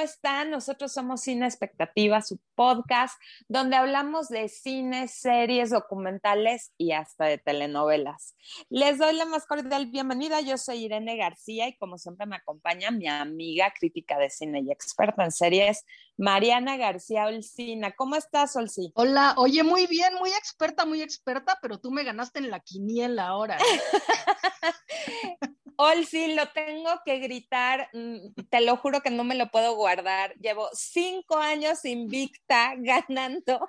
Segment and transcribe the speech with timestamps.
[0.00, 0.50] ¿cómo están?
[0.50, 7.36] Nosotros somos Cine Expectativa, su podcast, donde hablamos de cine, series, documentales y hasta de
[7.36, 8.34] telenovelas.
[8.70, 10.40] Les doy la más cordial bienvenida.
[10.40, 14.72] Yo soy Irene García y como siempre me acompaña mi amiga crítica de cine y
[14.72, 15.84] experta en series,
[16.16, 17.92] Mariana García Olcina.
[17.92, 18.92] ¿Cómo estás, Olci?
[18.94, 23.26] Hola, oye, muy bien, muy experta, muy experta, pero tú me ganaste en la quiniela
[23.26, 23.58] ahora.
[25.82, 29.76] Ol, sí, lo tengo que gritar, mm, te lo juro que no me lo puedo
[29.76, 30.34] guardar.
[30.34, 32.74] Llevo cinco años invicta
[33.08, 33.66] ganando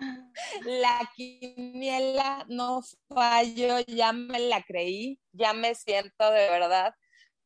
[0.65, 6.93] la quiniela, no fallo, ya me la creí, ya me siento de verdad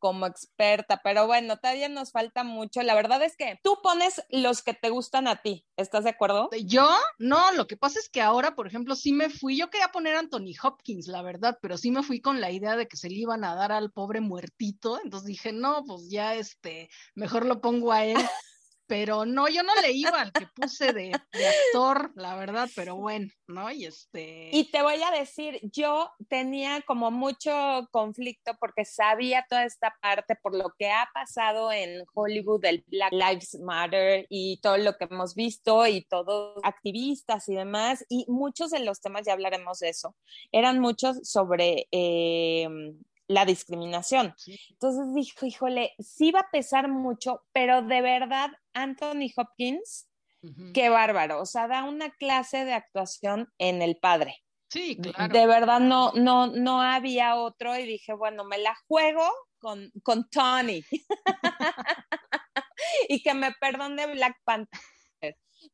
[0.05, 2.83] como experta, pero bueno, todavía nos falta mucho.
[2.83, 6.51] La verdad es que tú pones los que te gustan a ti, ¿estás de acuerdo?
[6.63, 6.87] Yo,
[7.17, 10.15] no, lo que pasa es que ahora, por ejemplo, sí me fui, yo quería poner
[10.15, 13.09] a Anthony Hopkins, la verdad, pero sí me fui con la idea de que se
[13.09, 17.59] le iban a dar al pobre muertito, entonces dije, no, pues ya este, mejor lo
[17.59, 18.17] pongo a él.
[18.87, 23.27] pero no, yo no le iba al que puse de, actor, la verdad, pero bueno,
[23.47, 23.71] ¿no?
[23.71, 24.49] Y este.
[24.51, 30.35] Y te voy a decir, yo tenía como mucho conflicto porque sabía toda esta parte
[30.35, 35.05] por lo que ha pasado en Hollywood, el Black Lives Matter y todo lo que
[35.05, 39.89] hemos visto y todos activistas y demás, y muchos de los temas, ya hablaremos de
[39.89, 40.15] eso,
[40.51, 41.87] eran muchos sobre.
[41.91, 42.67] Eh,
[43.27, 44.35] la discriminación.
[44.69, 50.07] Entonces dijo, híjole, sí va a pesar mucho, pero de verdad, Anthony Hopkins,
[50.73, 54.43] qué bárbaro, o sea, da una clase de actuación en El Padre.
[54.69, 55.33] Sí, claro.
[55.33, 59.27] De verdad no, no, no había otro y dije, bueno, me la juego
[59.59, 60.83] con, con Tony.
[63.09, 64.79] y que me perdone Black Panther.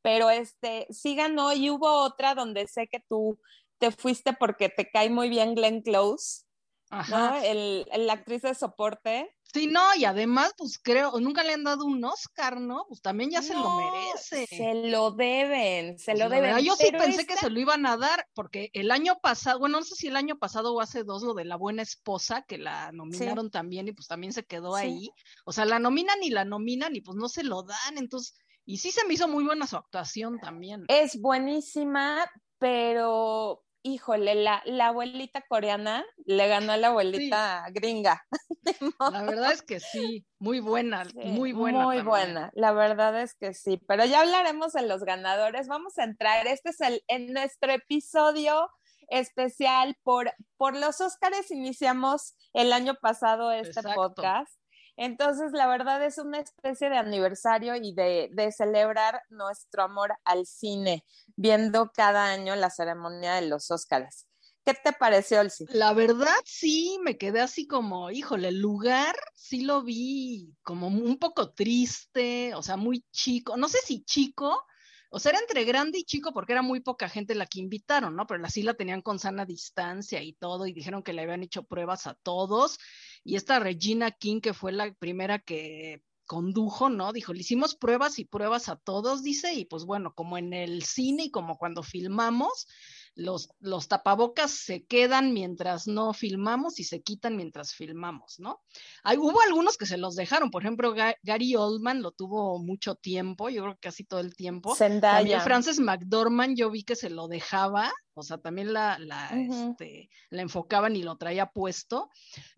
[0.02, 3.40] Pero este, sí ganó y hubo otra donde sé que tú
[3.78, 6.46] te fuiste porque te cae muy bien Glenn Close
[6.92, 7.46] Ajá.
[7.46, 9.34] El, la actriz de soporte.
[9.54, 12.86] Sí, no, y además, pues creo, nunca le han dado un Oscar, ¿no?
[12.88, 14.46] Pues también ya se lo merece.
[14.48, 16.58] Se lo deben, se lo deben.
[16.60, 19.84] yo sí pensé que se lo iban a dar, porque el año pasado, bueno, no
[19.84, 22.92] sé si el año pasado o hace dos, lo de la buena esposa, que la
[22.92, 25.12] nominaron también y pues también se quedó ahí.
[25.46, 28.78] O sea, la nominan y la nominan y pues no se lo dan, entonces, y
[28.78, 30.86] sí se me hizo muy buena su actuación también.
[30.88, 32.26] Es buenísima,
[32.58, 38.26] pero híjole, la, la, abuelita coreana le ganó a la abuelita gringa.
[39.12, 41.84] La verdad es que sí, muy buena, muy buena.
[41.84, 45.68] Muy buena, la verdad es que sí, pero ya hablaremos de los ganadores.
[45.68, 48.70] Vamos a entrar, este es el, en nuestro episodio
[49.10, 54.61] especial por, por los Óscares, iniciamos el año pasado este podcast.
[54.98, 60.46] Entonces, la verdad es una especie de aniversario y de, de, celebrar nuestro amor al
[60.46, 64.28] cine, viendo cada año la ceremonia de los Óscares.
[64.64, 65.66] ¿Qué te pareció, Elsie?
[65.72, 71.18] La verdad, sí, me quedé así como, híjole, el lugar sí lo vi como un
[71.18, 74.64] poco triste, o sea, muy chico, no sé si chico,
[75.10, 78.16] o sea, era entre grande y chico porque era muy poca gente la que invitaron,
[78.16, 78.28] ¿no?
[78.28, 81.64] Pero así la tenían con sana distancia y todo, y dijeron que le habían hecho
[81.64, 82.78] pruebas a todos.
[83.24, 87.12] Y esta Regina King, que fue la primera que condujo, ¿no?
[87.12, 90.84] Dijo, le hicimos pruebas y pruebas a todos, dice, y pues bueno, como en el
[90.84, 92.68] cine y como cuando filmamos,
[93.16, 98.62] los, los tapabocas se quedan mientras no filmamos y se quitan mientras filmamos, ¿no?
[99.04, 103.50] Hay, hubo algunos que se los dejaron, por ejemplo, Gary Oldman lo tuvo mucho tiempo,
[103.50, 104.76] yo creo que casi todo el tiempo.
[104.76, 105.18] Zendaya.
[105.18, 110.10] También Frances McDormand yo vi que se lo dejaba, o sea, también la, la, este,
[110.30, 112.10] la enfocaban y lo traía puesto,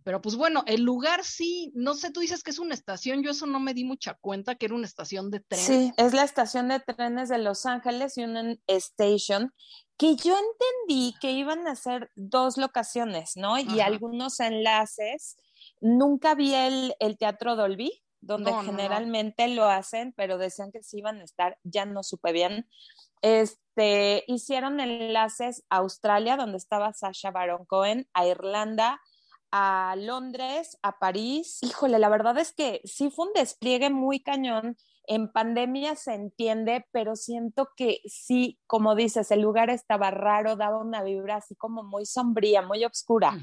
[0.04, 3.32] pero pues bueno, el lugar sí, no sé, tú dices que es una estación, yo
[3.32, 5.62] eso no me di mucha cuenta que era una estación de tren.
[5.62, 9.52] Sí, es la estación de trenes de Los Ángeles y una station
[10.04, 13.58] que yo entendí que iban a ser dos locaciones, ¿no?
[13.58, 15.38] Y algunos enlaces.
[15.80, 21.22] Nunca vi el, el Teatro Dolby, donde generalmente lo hacen, pero decían que sí iban
[21.22, 22.68] a estar, ya no supe bien.
[23.22, 29.00] Este, hicieron enlaces a Australia, donde estaba Sasha Baron Cohen, a Irlanda,
[29.52, 31.60] a Londres, a París.
[31.62, 36.86] Híjole, la verdad es que sí fue un despliegue muy cañón en pandemia se entiende,
[36.92, 41.84] pero siento que sí, como dices, el lugar estaba raro, daba una vibra así como
[41.84, 43.38] muy sombría, muy oscura.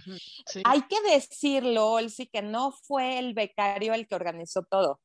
[0.64, 5.00] Hay que decirlo, Olsi, que no fue el becario el que organizó todo.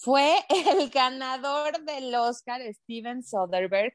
[0.00, 0.36] fue
[0.78, 3.94] el ganador del Oscar, Steven Soderbergh,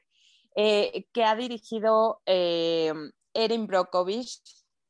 [0.56, 2.92] eh, que ha dirigido eh,
[3.32, 4.40] Erin Brockovich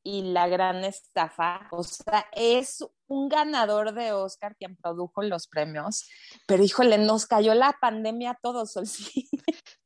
[0.02, 1.66] y La Gran Estafa.
[1.70, 6.08] O sea, es un ganador de Oscar quien produjo los premios,
[6.46, 9.28] pero híjole, nos cayó la pandemia a todos, Sí,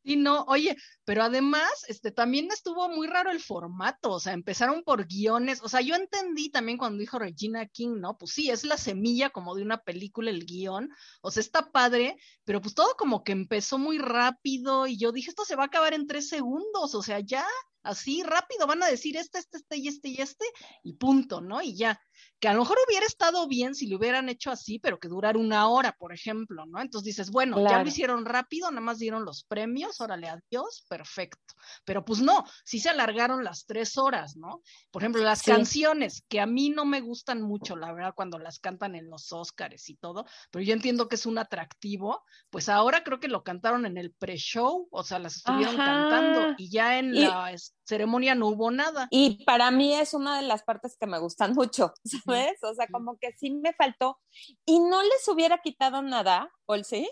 [0.03, 4.83] Y no, oye, pero además, este, también estuvo muy raro el formato, o sea, empezaron
[4.83, 8.17] por guiones, o sea, yo entendí también cuando dijo Regina King, ¿no?
[8.17, 10.89] Pues sí, es la semilla como de una película, el guion,
[11.21, 15.31] o sea, está padre, pero pues todo como que empezó muy rápido y yo dije,
[15.31, 17.47] esto se va a acabar en tres segundos, o sea, ya,
[17.83, 20.45] así rápido van a decir este, este, este y este y este
[20.83, 21.61] y punto, ¿no?
[21.61, 22.01] Y ya
[22.41, 25.39] que a lo mejor hubiera estado bien si lo hubieran hecho así, pero que durara
[25.39, 26.81] una hora, por ejemplo, ¿no?
[26.81, 31.55] Entonces dices, bueno, ya lo hicieron rápido, nada más dieron los premios, órale, adiós, perfecto.
[31.85, 34.63] Pero pues no, sí se alargaron las tres horas, ¿no?
[34.91, 38.59] Por ejemplo, las canciones, que a mí no me gustan mucho, la verdad, cuando las
[38.59, 43.03] cantan en los Óscares y todo, pero yo entiendo que es un atractivo, pues ahora
[43.05, 47.15] creo que lo cantaron en el pre-show, o sea, las estuvieron cantando y ya en
[47.15, 47.53] la
[47.85, 49.09] ceremonia no hubo nada.
[49.11, 51.93] Y para mí es una de las partes que me gustan mucho,
[52.27, 52.63] ¿sabes?
[52.63, 54.19] O sea, como que sí me faltó.
[54.67, 57.09] Y no les hubiera quitado nada, ¿o sí?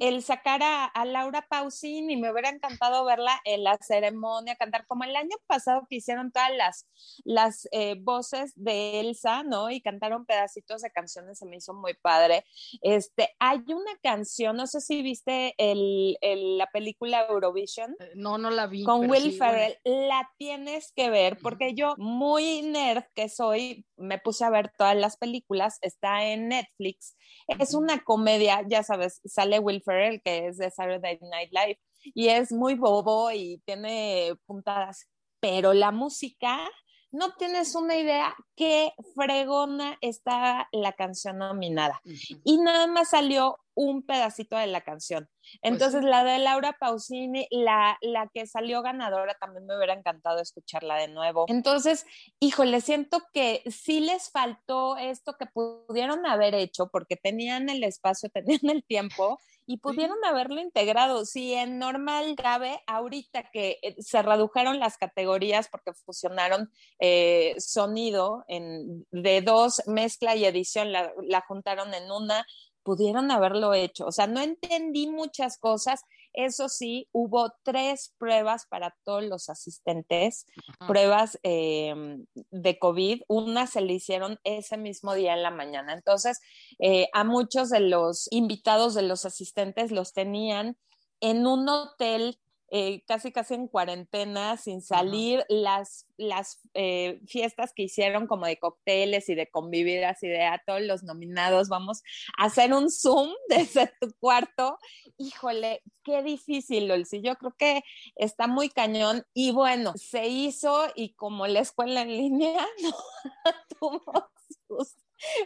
[0.00, 5.16] El sacar a, Laura Pausini, me hubiera encantado verla en la ceremonia, cantar como el
[5.16, 6.86] año pasado que hicieron todas las,
[7.24, 9.70] las eh, voces de Elsa, ¿no?
[9.70, 12.44] Y cantaron pedacitos de canciones, se me hizo muy padre.
[12.82, 17.96] Este, hay una canción, no sé si viste el, la película Eurovision.
[18.00, 18.84] Eh, no, no la vi.
[18.84, 24.44] Con Will Ferrell, la tienes que ver, porque yo, muy nerd que soy, me puse
[24.44, 27.16] a ver todas las películas, está en Netflix.
[27.58, 31.78] Es una comedia, ya sabes, sale Will Ferrell, que es de Saturday Night Live,
[32.14, 35.08] y es muy bobo y tiene puntadas,
[35.40, 36.68] pero la música,
[37.12, 42.00] no tienes una idea qué fregona está la canción nominada.
[42.44, 45.28] Y nada más salió un pedacito de la canción.
[45.40, 50.38] Pues Entonces, la de Laura Pausini, la, la que salió ganadora, también me hubiera encantado
[50.40, 51.46] escucharla de nuevo.
[51.48, 52.04] Entonces,
[52.40, 58.28] híjole, siento que sí les faltó esto que pudieron haber hecho porque tenían el espacio,
[58.34, 59.38] tenían el tiempo
[59.70, 61.24] y pudieron haberlo integrado.
[61.24, 68.44] Si en normal cabe, ahorita que eh, se redujeron las categorías porque fusionaron eh, sonido
[68.48, 72.44] en, de dos, mezcla y edición, la, la juntaron en una,
[72.82, 74.06] pudieron haberlo hecho.
[74.06, 76.02] O sea, no entendí muchas cosas.
[76.32, 80.46] Eso sí, hubo tres pruebas para todos los asistentes,
[80.86, 83.22] pruebas em, de COVID.
[83.28, 85.92] Una se le hicieron ese mismo día en la mañana.
[85.92, 86.40] Entonces,
[86.78, 90.76] eh, a muchos de los invitados de los asistentes los tenían
[91.20, 92.38] en un hotel
[92.70, 98.58] eh, casi casi en cuarentena, sin salir, las, las eh, fiestas que hicieron como de
[98.58, 102.02] cócteles y de convivir así de a todos los nominados, vamos
[102.38, 104.78] a hacer un Zoom desde tu cuarto.
[105.18, 107.20] Híjole, qué difícil, Lolsi.
[107.22, 107.82] Yo creo que
[108.14, 112.94] está muy cañón y bueno, se hizo y como la escuela en línea, no
[113.80, 114.30] tuvo
[114.68, 114.94] sus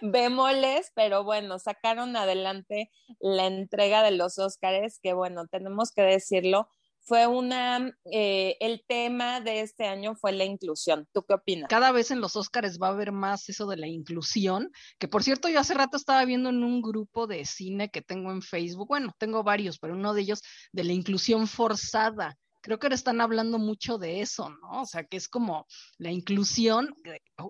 [0.02, 6.68] bémoles, pero bueno, sacaron adelante la entrega de los Óscares, que bueno, tenemos que decirlo,
[7.04, 11.06] fue una, eh, el tema de este año fue la inclusión.
[11.12, 11.68] ¿Tú qué opinas?
[11.68, 15.22] Cada vez en los Óscares va a haber más eso de la inclusión, que por
[15.22, 18.88] cierto yo hace rato estaba viendo en un grupo de cine que tengo en Facebook,
[18.88, 20.42] bueno, tengo varios, pero uno de ellos
[20.72, 24.80] de la inclusión forzada creo que ahora están hablando mucho de eso, ¿no?
[24.80, 25.66] O sea, que es como
[25.98, 26.96] la inclusión,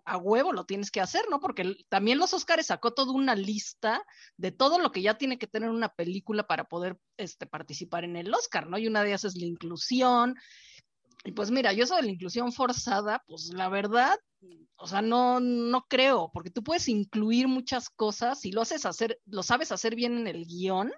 [0.05, 1.39] a huevo lo tienes que hacer, ¿no?
[1.39, 4.05] Porque también los Oscars sacó toda una lista
[4.37, 8.17] de todo lo que ya tiene que tener una película para poder este, participar en
[8.17, 8.77] el Oscar, ¿no?
[8.77, 10.35] Y una de ellas es la inclusión.
[11.25, 14.19] Y pues mira, yo eso de la inclusión forzada, pues la verdad,
[14.75, 19.21] o sea, no, no creo, porque tú puedes incluir muchas cosas y lo haces hacer,
[19.27, 20.93] lo sabes hacer bien en el guion,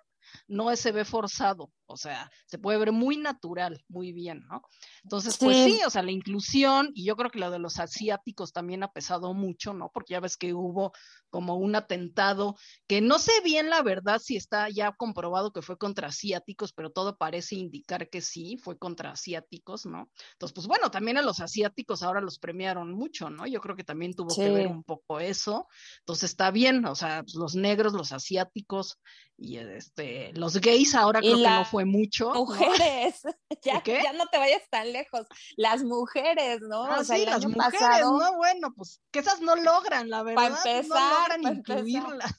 [0.48, 4.62] no se ve forzado, o sea, se puede ver muy natural, muy bien, ¿no?
[5.04, 8.52] Entonces, pues sí, o sea, la inclusión, y yo creo que lo de los asiáticos
[8.52, 9.90] también ha pesado mucho, ¿no?
[9.92, 10.92] Porque ya ves que hubo
[11.30, 12.56] como un atentado,
[12.86, 16.90] que no sé bien la verdad si está ya comprobado que fue contra asiáticos, pero
[16.90, 20.10] todo parece indicar que sí, fue contra asiáticos, ¿no?
[20.32, 23.46] Entonces, pues bueno, también a los asiáticos ahora los premiaron mucho, ¿no?
[23.46, 25.68] Yo creo que también tuvo que ver un poco eso.
[26.00, 28.98] Entonces está bien, o sea, pues, los negros, los asiáticos
[29.38, 32.32] y este, los gays ahora creo que no fue mucho.
[32.34, 33.22] Mujeres,
[33.62, 35.26] ya, ya no te vayas tan lejos.
[35.56, 36.84] Las mujeres, ¿no?
[36.84, 38.36] Ah, sí, las mujeres, ¿no?
[38.36, 40.50] Bueno, pues que esas no logran, la verdad.
[40.50, 42.34] Para empezar, no incluirlas.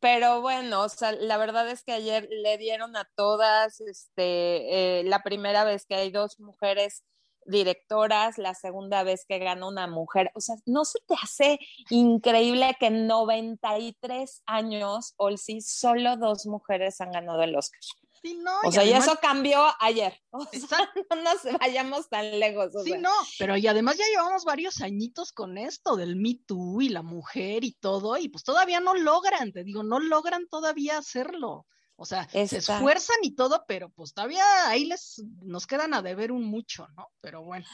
[0.00, 5.04] Pero bueno, o sea, la verdad es que ayer le dieron a todas, este, eh,
[5.04, 7.02] la primera vez que hay dos mujeres
[7.46, 10.30] directoras, la segunda vez que gana una mujer.
[10.34, 11.58] O sea, ¿no se te hace
[11.90, 17.80] increíble que en 93 años, Olsi, solo dos mujeres han ganado el Oscar?
[18.22, 20.16] Sí, no, o sea, y eso cambió ayer.
[20.32, 20.78] O sea,
[21.10, 22.70] no nos vayamos tan lejos.
[22.84, 26.88] sí, no, pero y además ya llevamos varios añitos con esto del Me Too y
[26.88, 31.66] la mujer y todo, y pues todavía no logran, te digo, no logran todavía hacerlo.
[32.02, 36.32] O sea, se esfuerzan y todo, pero pues todavía ahí les nos quedan a deber
[36.32, 37.12] un mucho, ¿no?
[37.20, 37.64] Pero bueno.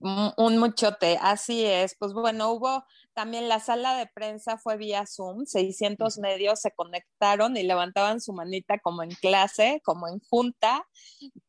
[0.00, 1.94] Un muchote, así es.
[1.98, 7.54] Pues bueno, hubo también la sala de prensa fue vía Zoom, 600 medios se conectaron
[7.58, 10.86] y levantaban su manita como en clase, como en junta.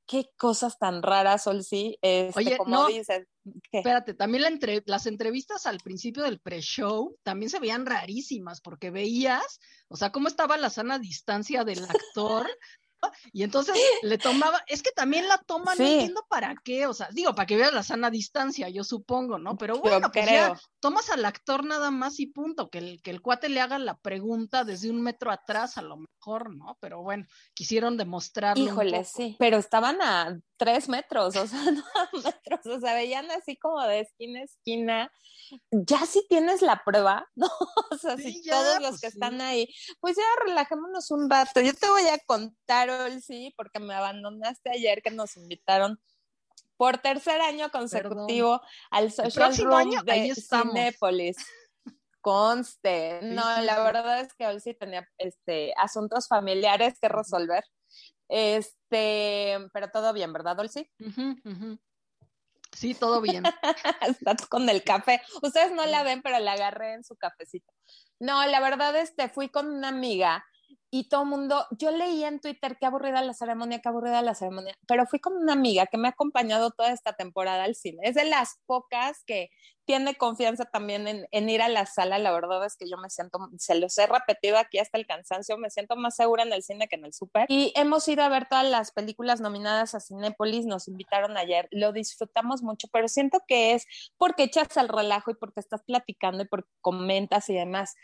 [0.05, 1.98] Qué cosas tan raras, Sol, sí.
[2.01, 3.25] Este, Oye, como no, dices.
[3.72, 4.43] Espérate, también
[4.86, 10.27] las entrevistas al principio del pre-show también se veían rarísimas porque veías, o sea, cómo
[10.27, 12.48] estaba la sana distancia del actor
[13.31, 17.10] y entonces le tomaba, es que también la toma, no entiendo para qué, o sea,
[17.12, 19.58] digo, para que veas la sana distancia, yo supongo, ¿no?
[19.58, 23.22] Pero bueno, pues ya tomas al actor nada más y punto, que el, que el
[23.22, 26.77] cuate le haga la pregunta desde un metro atrás a lo mejor, ¿no?
[26.79, 28.63] Pero bueno, quisieron demostrarlo.
[28.63, 33.29] Híjole, sí, pero estaban a tres metros, o sea, no a metros, o sea, veían
[33.31, 35.12] así como de esquina a esquina.
[35.72, 37.50] Ya si tienes la prueba, ¿no?
[37.91, 39.67] O sea, si todos los pues que están ahí,
[40.00, 41.62] pues ya relajémonos un rato.
[41.62, 42.90] Yo te voy a contar
[43.21, 46.00] sí, porque me abandonaste ayer que nos invitaron
[46.77, 51.38] por tercer año consecutivo al social room de Cinépolis.
[52.21, 53.19] Conste.
[53.21, 57.63] no, la verdad es que sí tenía este, asuntos familiares que resolver.
[58.29, 60.89] Este, pero todo bien, ¿verdad, Olsi?
[62.71, 63.43] Sí, todo bien.
[64.01, 65.21] Estás con el café.
[65.41, 67.71] Ustedes no la ven, pero la agarré en su cafecito.
[68.19, 70.45] No, la verdad, este, fui con una amiga
[70.91, 74.36] y todo el mundo, yo leí en Twitter qué aburrida la ceremonia, qué aburrida la
[74.36, 78.00] ceremonia, pero fui con una amiga que me ha acompañado toda esta temporada al cine.
[78.03, 79.50] Es de las pocas que
[79.91, 82.17] tiene confianza también en, ir a la sala.
[82.17, 85.57] La verdad es que yo me siento, se los he repetido aquí hasta el cansancio,
[85.57, 87.45] me siento más segura en el cine que en el súper.
[87.50, 91.91] Y hemos ido a ver todas las películas nominadas a Cinépolis, nos invitaron ayer, lo
[91.91, 96.48] disfrutamos mucho, pero siento que es porque echas al relajo y porque estás platicando y
[96.48, 97.95] porque comentas y demás.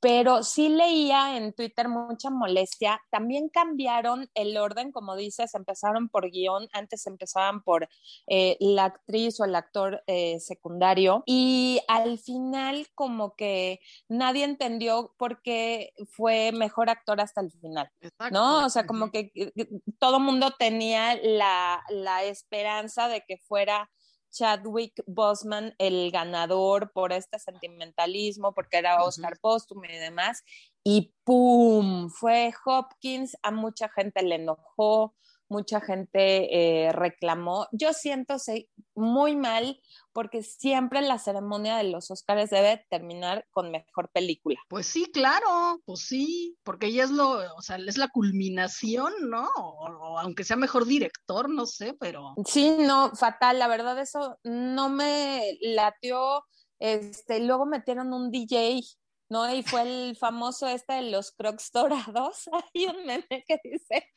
[0.00, 3.00] Pero sí leía en Twitter mucha molestia.
[3.10, 7.88] También cambiaron el orden, como dices, empezaron por guion, antes empezaban por
[8.26, 15.14] eh, la actriz o el actor eh, secundario y al final como que nadie entendió
[15.18, 17.90] por qué fue mejor actor hasta el final,
[18.30, 18.64] ¿no?
[18.64, 19.52] O sea, como que eh,
[19.98, 23.90] todo mundo tenía la, la esperanza de que fuera
[24.30, 30.42] Chadwick Bosman el ganador por este sentimentalismo, porque era Oscar póstumo y demás,
[30.82, 32.08] y ¡pum!
[32.08, 35.14] Fue Hopkins, a mucha gente le enojó,
[35.48, 37.66] mucha gente eh, reclamó.
[37.72, 38.36] Yo siento
[38.94, 39.80] muy mal
[40.12, 44.58] porque siempre la ceremonia de los Oscars debe terminar con mejor película.
[44.68, 49.48] Pues sí, claro, pues sí, porque ella es lo, o sea, es la culminación, ¿no?
[49.56, 52.34] O, aunque sea mejor director, no sé, pero.
[52.46, 56.44] Sí, no, fatal, la verdad eso no me latió.
[56.80, 58.80] Este, luego metieron un DJ
[59.28, 59.52] ¿no?
[59.52, 62.48] Y fue el famoso este de los crocs dorados.
[62.74, 64.12] Hay un meme que dice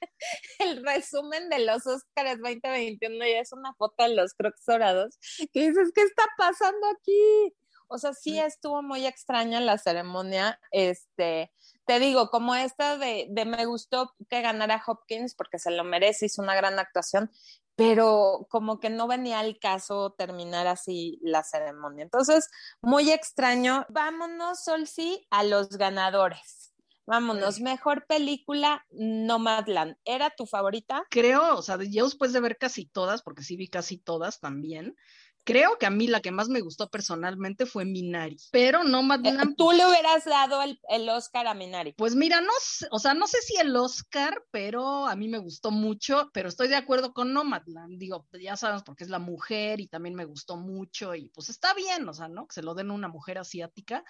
[0.59, 5.17] el resumen de los Oscars 2021 y es una foto de los crocs dorados
[5.53, 7.53] que dices, ¿qué está pasando aquí?
[7.93, 10.57] O sea, sí estuvo muy extraña la ceremonia.
[10.71, 11.51] Este,
[11.85, 16.27] te digo, como esta de, de me gustó que ganara Hopkins porque se lo merece,
[16.27, 17.29] hizo una gran actuación,
[17.75, 22.03] pero como que no venía al caso terminar así la ceremonia.
[22.03, 22.49] Entonces,
[22.81, 23.85] muy extraño.
[23.89, 26.73] Vámonos, Solsi, a los ganadores.
[27.07, 29.97] Vámonos, mejor película, Nomadland.
[30.05, 31.03] ¿Era tu favorita?
[31.09, 34.95] Creo, o sea, yo después de ver casi todas, porque sí vi casi todas también,
[35.43, 39.37] Creo que a mí la que más me gustó personalmente fue Minari, pero no Eh,
[39.57, 41.93] Tú le hubieras dado el, el, Oscar a Minari.
[41.93, 42.51] Pues mira, no,
[42.91, 46.67] o sea, no sé si el Oscar, pero a mí me gustó mucho, pero estoy
[46.67, 47.97] de acuerdo con Nomadland.
[47.97, 51.73] Digo, ya sabes, porque es la mujer y también me gustó mucho y pues está
[51.73, 52.45] bien, o sea, ¿no?
[52.47, 54.03] Que se lo den a una mujer asiática.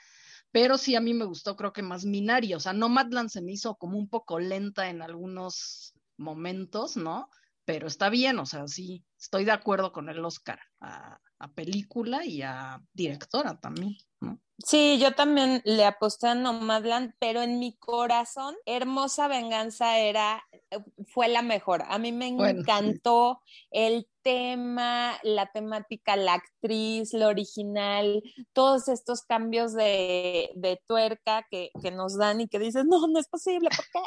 [0.52, 2.54] Pero sí, a mí me gustó, creo que más Minari.
[2.54, 7.30] O sea, Nomadland se me hizo como un poco lenta en algunos momentos, ¿no?
[7.66, 11.20] Pero está bien, o sea, sí, estoy de acuerdo con el Oscar a,
[11.56, 14.40] película y a directora también, ¿no?
[14.64, 20.44] Sí, yo también le aposté a Nomadland, pero en mi corazón, Hermosa Venganza era,
[21.08, 21.84] fue la mejor.
[21.88, 23.42] A mí me encantó
[23.72, 28.22] el tema, la temática, la actriz, lo original,
[28.54, 30.52] todos estos cambios de,
[30.88, 34.00] tuerca que, que, nos dan y que dices, no, no es posible, ¿por qué?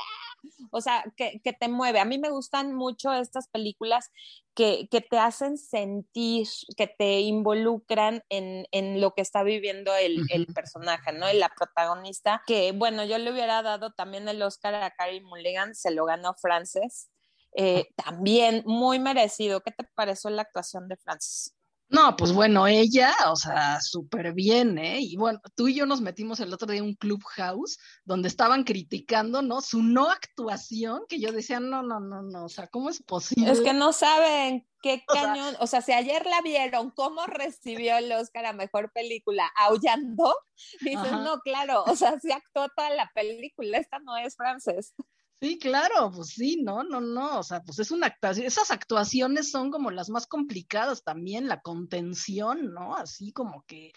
[0.71, 2.01] O sea, que, que te mueve.
[2.01, 4.11] A mí me gustan mucho estas películas
[4.55, 6.47] que, que te hacen sentir,
[6.77, 11.31] que te involucran en, en lo que está viviendo el, el, personaje, ¿no?
[11.31, 15.75] Y la protagonista, que bueno, yo le hubiera dado también el Oscar a Carrie Mulligan,
[15.75, 17.11] se lo ganó Frances.
[17.57, 19.61] Eh, también muy merecido.
[19.61, 21.55] ¿Qué te pareció la actuación de Frances?
[21.95, 24.99] No, pues bueno, ella, o sea, súper bien, ¿eh?
[25.01, 28.65] Y bueno, tú y yo nos metimos el otro día en un clubhouse donde estaban
[28.65, 29.61] criticando, ¿no?
[29.61, 33.53] Su no actuación, que yo decía, no, no, no, no, o sea, ¿cómo es posible?
[33.53, 38.11] Es que no saben qué cañón, o sea, si ayer la vieron, ¿cómo recibió el
[38.11, 39.51] Oscar a Mejor Película?
[39.57, 40.35] ¿Aullando?
[40.81, 44.95] Dicen, no, claro, o sea, sí actuó toda la película, esta no es francés.
[45.41, 49.51] Sí, claro, pues sí, no, no, no, o sea, pues es una actuación, esas actuaciones
[49.51, 52.97] son como las más complicadas también, la contención, ¿no?
[52.97, 53.93] Así como que,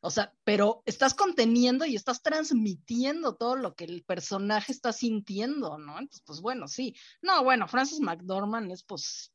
[0.00, 5.76] o sea, pero estás conteniendo y estás transmitiendo todo lo que el personaje está sintiendo,
[5.78, 5.98] ¿no?
[5.98, 6.94] Entonces, pues bueno, sí.
[7.20, 9.32] No, bueno, Francis McDormand es pues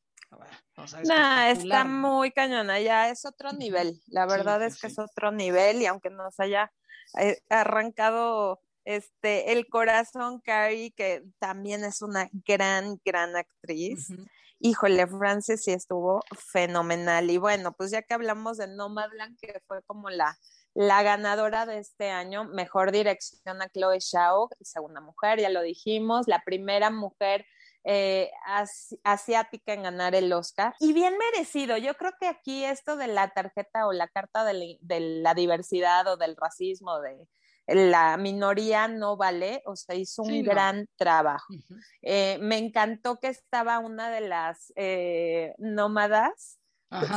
[0.77, 4.01] o sea, está muy cañona, ya es otro nivel.
[4.07, 6.71] La verdad es que es otro nivel y aunque nos haya
[7.19, 14.09] eh, arrancado este, El Corazón, Carrie, que también es una gran, gran actriz.
[14.59, 17.29] Híjole, Frances sí estuvo fenomenal.
[17.29, 20.37] Y bueno, pues ya que hablamos de Nomadland, que fue como la,
[20.73, 26.27] la ganadora de este año, mejor dirección a Chloe Zhao, segunda mujer, ya lo dijimos,
[26.27, 27.45] la primera mujer
[27.83, 28.31] eh,
[29.03, 30.73] asiática en ganar el Oscar.
[30.79, 31.77] Y bien merecido.
[31.77, 36.15] Yo creo que aquí esto de la tarjeta o la carta de la diversidad o
[36.15, 37.27] del racismo, de,
[37.67, 41.53] la minoría no vale, o sea, hizo un gran trabajo.
[42.01, 46.59] Eh, me encantó que estaba una de las eh, nómadas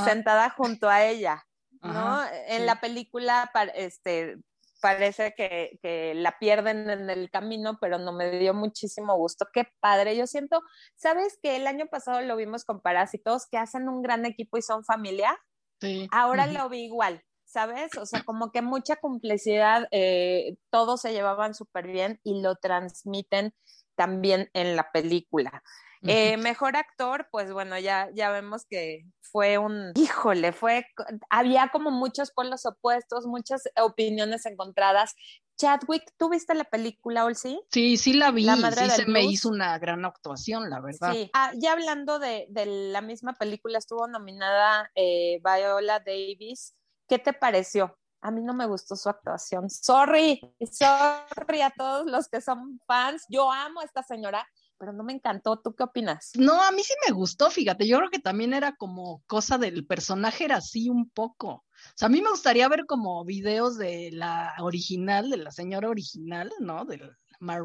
[0.04, 1.44] sentada junto a ella,
[1.82, 2.20] ¿no?
[2.48, 4.38] en la película, este,
[4.80, 9.46] parece que, que, la pierden en el camino, pero no me dio muchísimo gusto.
[9.52, 10.16] Qué padre.
[10.16, 10.62] Yo siento,
[10.94, 14.62] ¿sabes que el año pasado lo vimos con Parásitos, que hacen un gran equipo y
[14.62, 15.38] son familia?
[15.80, 16.08] Sí.
[16.10, 17.22] Ahora lo vi igual.
[17.46, 17.96] ¿Sabes?
[17.96, 23.54] O sea, como que mucha complicidad, eh, todos se llevaban súper bien y lo transmiten
[23.94, 25.62] también en la película.
[26.02, 30.86] Eh, mejor actor, pues bueno, ya, ya vemos que fue un, híjole, fue,
[31.30, 35.14] había como muchos polos opuestos, muchas opiniones encontradas.
[35.56, 37.58] Chadwick, ¿tú viste la película, Olsi?
[37.72, 41.12] Sí, sí la vi, la sí se me hizo una gran actuación, la verdad.
[41.12, 46.76] Sí, ah, ya hablando de, de, la misma película, estuvo nominada eh, Viola Davis
[47.08, 47.96] ¿Qué te pareció?
[48.20, 49.70] A mí no me gustó su actuación.
[49.70, 50.40] Sorry,
[50.72, 53.24] sorry a todos los que son fans.
[53.28, 54.46] Yo amo a esta señora,
[54.78, 55.60] pero no me encantó.
[55.60, 56.32] ¿Tú qué opinas?
[56.34, 57.86] No, a mí sí me gustó, fíjate.
[57.86, 61.48] Yo creo que también era como cosa del personaje, era así un poco.
[61.48, 65.88] O sea, a mí me gustaría ver como videos de la original, de la señora
[65.88, 66.84] original, ¿no?
[66.84, 67.00] De
[67.38, 67.58] Ma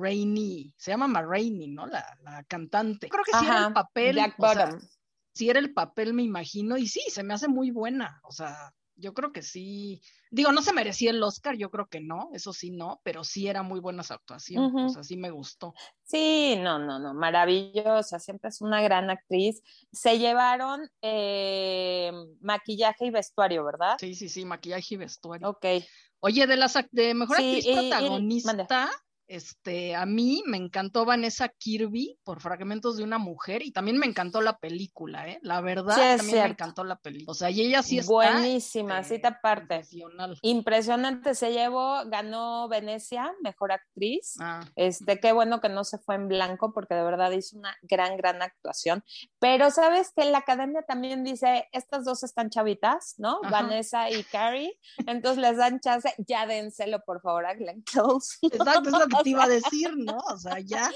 [0.78, 1.88] se llama Ma ¿no?
[1.88, 3.10] La, la, cantante.
[3.10, 4.20] Creo que sí era el papel.
[5.34, 8.20] Sí era el papel, me imagino, y sí, se me hace muy buena.
[8.26, 12.00] O sea, yo creo que sí, digo, no se merecía el Oscar, yo creo que
[12.00, 15.32] no, eso sí no, pero sí era muy buena su actuación, o sea, sí me
[15.32, 15.74] gustó.
[16.04, 19.62] Sí, no, no, no, maravillosa, siempre es una gran actriz.
[19.92, 23.98] Se llevaron eh, maquillaje y vestuario, ¿verdad?
[24.00, 25.50] Sí, sí, sí, maquillaje y vestuario.
[25.50, 25.66] Ok.
[26.20, 28.92] Oye, de las de mejor actriz protagonista,
[29.32, 34.06] este, a mí me encantó Vanessa Kirby por Fragmentos de una Mujer y también me
[34.06, 35.40] encantó la película, ¿eh?
[35.42, 37.32] La verdad, también me encantó la película.
[37.32, 38.12] O sea, y ella sí está.
[38.12, 39.84] Buenísima, sí te aparte.
[40.42, 41.34] Impresionante.
[41.34, 44.36] Se llevó, ganó Venecia, mejor actriz.
[44.42, 44.66] Ah.
[44.76, 48.18] Este, qué bueno que no se fue en blanco porque de verdad hizo una gran,
[48.18, 49.02] gran actuación.
[49.40, 53.40] Pero sabes que la academia también dice: estas dos están chavitas, ¿no?
[53.50, 54.78] Vanessa y Carrie.
[55.08, 58.38] Entonces les dan chance, ya dénselo por favor a Glenn Close.
[58.42, 60.18] Exacto, te iba a decir, ¿no?
[60.18, 60.90] O sea, ya.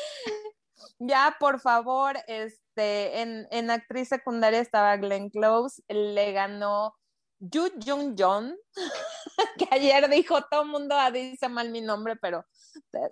[0.99, 6.93] Ya, por favor, este, en, en actriz secundaria estaba Glenn Close, le ganó
[7.39, 8.55] Yu Jung John,
[9.57, 12.45] que ayer dijo todo el mundo dice mal mi nombre, pero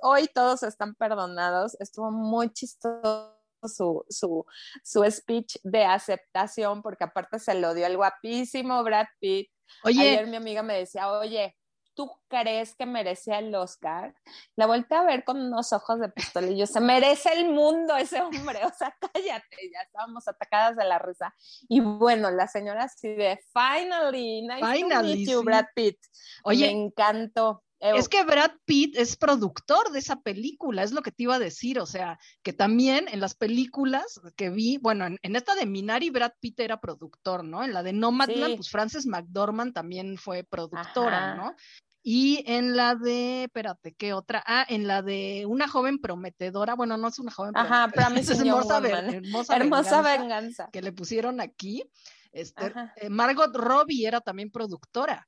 [0.02, 1.76] hoy todos están perdonados.
[1.80, 4.45] Estuvo muy chistoso su, su,
[4.84, 9.49] su speech de aceptación, porque aparte se lo dio el guapísimo Brad Pitt.
[9.84, 11.56] Oye, ayer mi amiga me decía, oye,
[11.95, 14.13] ¿tú crees que merece el Oscar?
[14.56, 18.60] La volteé a ver con unos ojos de pistolillo, se merece el mundo ese hombre,
[18.65, 21.34] o sea, cállate, ya estábamos atacadas de la risa.
[21.69, 25.99] Y bueno, la señora así de, finally, nice to meet you, Brad Pitt.
[26.43, 27.62] Oye, me encantó.
[27.83, 31.39] Es que Brad Pitt es productor de esa película, es lo que te iba a
[31.39, 36.09] decir, o sea, que también en las películas que vi, bueno, en, esta de Minari,
[36.09, 37.61] Brad Pitt era productor, ¿no?
[37.61, 41.55] En la de Nomadland, pues Frances McDormand también fue productora, ¿no?
[42.01, 44.43] Y en la de, espérate, ¿qué otra?
[44.45, 48.29] Ah, en la de una joven prometedora, bueno, no es una joven Ajá, pero es
[48.29, 51.83] hermosa, hermosa, hermosa venganza, que le pusieron aquí.
[52.31, 55.27] Este, eh, Margot Robbie era también productora.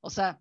[0.00, 0.38] O sea,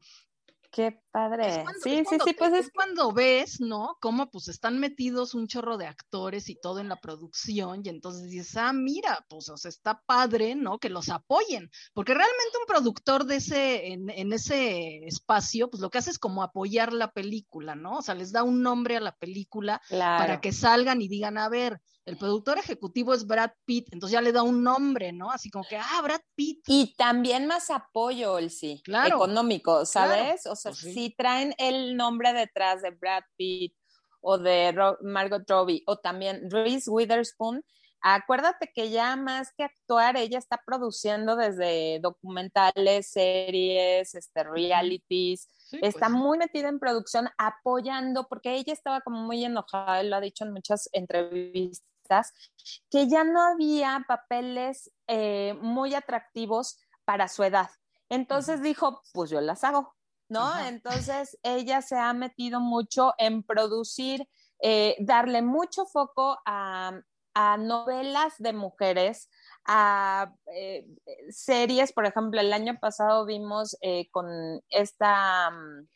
[0.78, 1.66] Qué padre.
[1.82, 2.72] sí, sí, sí, pues es...
[2.72, 3.98] cuando ves, ¿no?
[4.00, 8.30] Cómo pues están metidos un chorro de actores y todo en la producción y entonces
[8.30, 10.78] dices, ah, mira, pues o sea, está padre, ¿no?
[10.78, 15.90] Que los apoyen, porque realmente un productor de ese, en, en, ese espacio, pues lo
[15.90, 17.98] que hace es como apoyar la película, ¿no?
[17.98, 21.50] O sea, les da un nombre a la película para que salgan y digan, a
[21.50, 25.30] ver, el productor ejecutivo es Brad Pitt, entonces ya le da un nombre, ¿no?
[25.30, 26.64] Así como que, ah, Brad Pitt.
[26.66, 30.46] Y también más apoyo, el sí, claro, económico, ¿sabes?
[30.46, 33.76] O sea, pues si traen el nombre detrás de Brad Pitt
[34.22, 37.62] o de Margot Robbie o también Reese Witherspoon,
[38.00, 45.50] acuérdate que ya más que actuar, ella está produciendo desde documentales, series, este, realities,
[45.82, 50.22] está pues muy metida en producción, apoyando, porque ella estaba como muy enojada, lo ha
[50.22, 51.86] dicho en muchas entrevistas
[52.90, 57.70] que ya no había papeles eh, muy atractivos para su edad.
[58.10, 59.96] Entonces dijo, pues yo las hago,
[60.30, 60.58] ¿no?
[60.60, 64.28] Entonces ella se ha metido mucho en producir,
[64.62, 67.02] eh, darle mucho foco a,
[67.60, 69.30] novelas de mujeres,
[69.64, 70.88] a eh,
[71.30, 73.78] series, por ejemplo, el año pasado vimos
[74.12, 75.52] con esta...
[75.52, 75.88] Mm,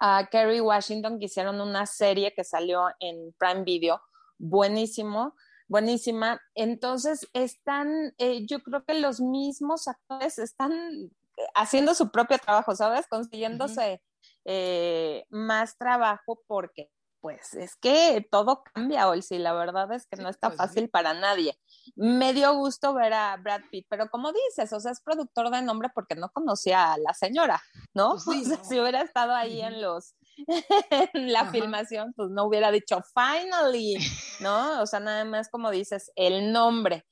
[0.00, 4.00] a Kerry Washington que hicieron una serie que salió en Prime Video,
[4.38, 5.34] buenísimo,
[5.68, 6.40] buenísima.
[6.54, 11.10] Entonces, están, eh, yo creo que los mismos actores están
[11.54, 13.06] haciendo su propio trabajo, ¿sabes?
[13.08, 14.02] Consiguiéndose
[14.44, 20.22] eh, más trabajo porque pues es que todo cambia hoy, sí, la verdad es que
[20.22, 21.58] no está pues fácil para nadie.
[21.96, 25.62] Me dio gusto ver a Brad Pitt, pero como dices, o sea, es productor de
[25.62, 27.60] nombre porque no conocía a la señora,
[27.92, 28.16] ¿no?
[28.24, 30.14] Pues o sea, si hubiera estado ahí en los
[31.14, 33.96] en la filmación, pues no hubiera dicho finally,
[34.40, 34.82] ¿no?
[34.82, 37.04] O sea, nada más como dices, el nombre.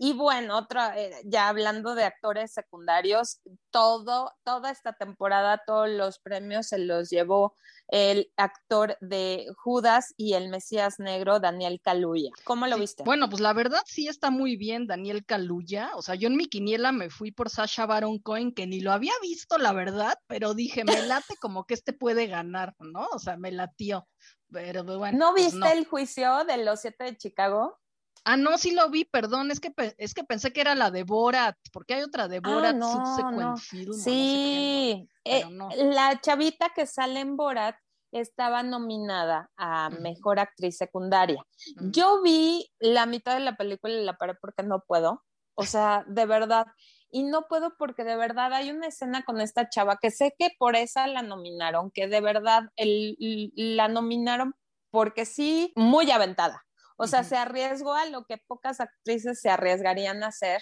[0.00, 6.20] Y bueno, otra, eh, ya hablando de actores secundarios, todo, toda esta temporada, todos los
[6.20, 7.56] premios se los llevó
[7.88, 12.30] el actor de Judas y el Mesías Negro, Daniel Kaluuya.
[12.44, 13.02] ¿Cómo lo viste?
[13.02, 15.90] Bueno, pues la verdad sí está muy bien Daniel Kaluuya.
[15.96, 18.92] O sea, yo en mi quiniela me fui por Sasha Baron Cohen, que ni lo
[18.92, 23.08] había visto, la verdad, pero dije, me late como que este puede ganar, ¿no?
[23.12, 24.06] O sea, me latió.
[24.50, 25.18] Pero bueno.
[25.18, 27.78] ¿No pues viste el juicio de los siete de Chicago?
[28.24, 31.04] Ah, no, sí lo vi, perdón, es que es que pensé que era la de
[31.04, 33.92] Borat, porque hay otra de ah, Borat subsequent film.
[33.94, 35.44] Sí, eh,
[35.76, 37.76] la chavita que sale en Borat
[38.12, 41.44] estaba nominada a mejor actriz secundaria.
[41.76, 46.04] Yo vi la mitad de la película y la paré porque no puedo, o sea,
[46.06, 46.66] de verdad.
[47.10, 50.50] Y no puedo porque de verdad hay una escena con esta chava que sé que
[50.58, 54.54] por esa la nominaron, que de verdad la nominaron
[54.90, 56.66] porque sí, muy aventada.
[56.98, 60.60] O sea, se arriesgó a lo que pocas actrices se arriesgarían a hacer.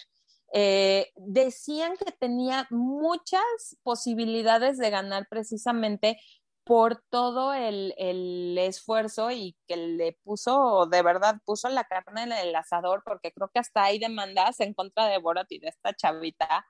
[0.52, 3.42] Eh, decían que tenía muchas
[3.82, 6.18] posibilidades de ganar precisamente
[6.62, 7.94] por todo el,
[8.58, 13.48] esfuerzo y que le puso, de verdad, puso la carne en el asador, porque creo
[13.54, 16.66] que hasta hay demandas en contra de Borat y de esta chavita,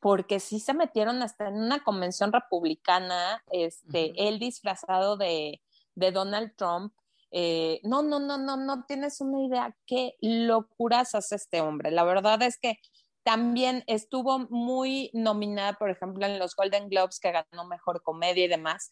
[0.00, 5.62] porque sí se metieron hasta en una convención republicana, este, él disfrazado de,
[5.94, 6.92] de Donald Trump,
[7.38, 11.90] eh, no, no, no, no, no tienes una idea qué locuras hace este hombre.
[11.90, 12.78] La verdad es que
[13.24, 18.48] también estuvo muy nominada, por ejemplo, en los Golden Globes, que ganó mejor comedia y
[18.48, 18.90] demás,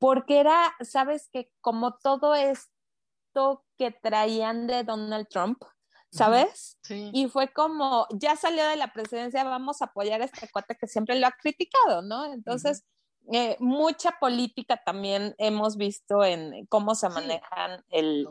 [0.00, 5.62] porque era, sabes que como todo esto que traían de Donald Trump,
[6.10, 6.78] ¿sabes?
[6.82, 7.12] Sí.
[7.14, 10.88] Y fue como, ya salió de la presidencia, vamos a apoyar a este cuate que
[10.88, 12.32] siempre lo ha criticado, ¿no?
[12.32, 12.84] Entonces,
[13.32, 17.82] eh, mucha política también hemos visto en cómo se manejan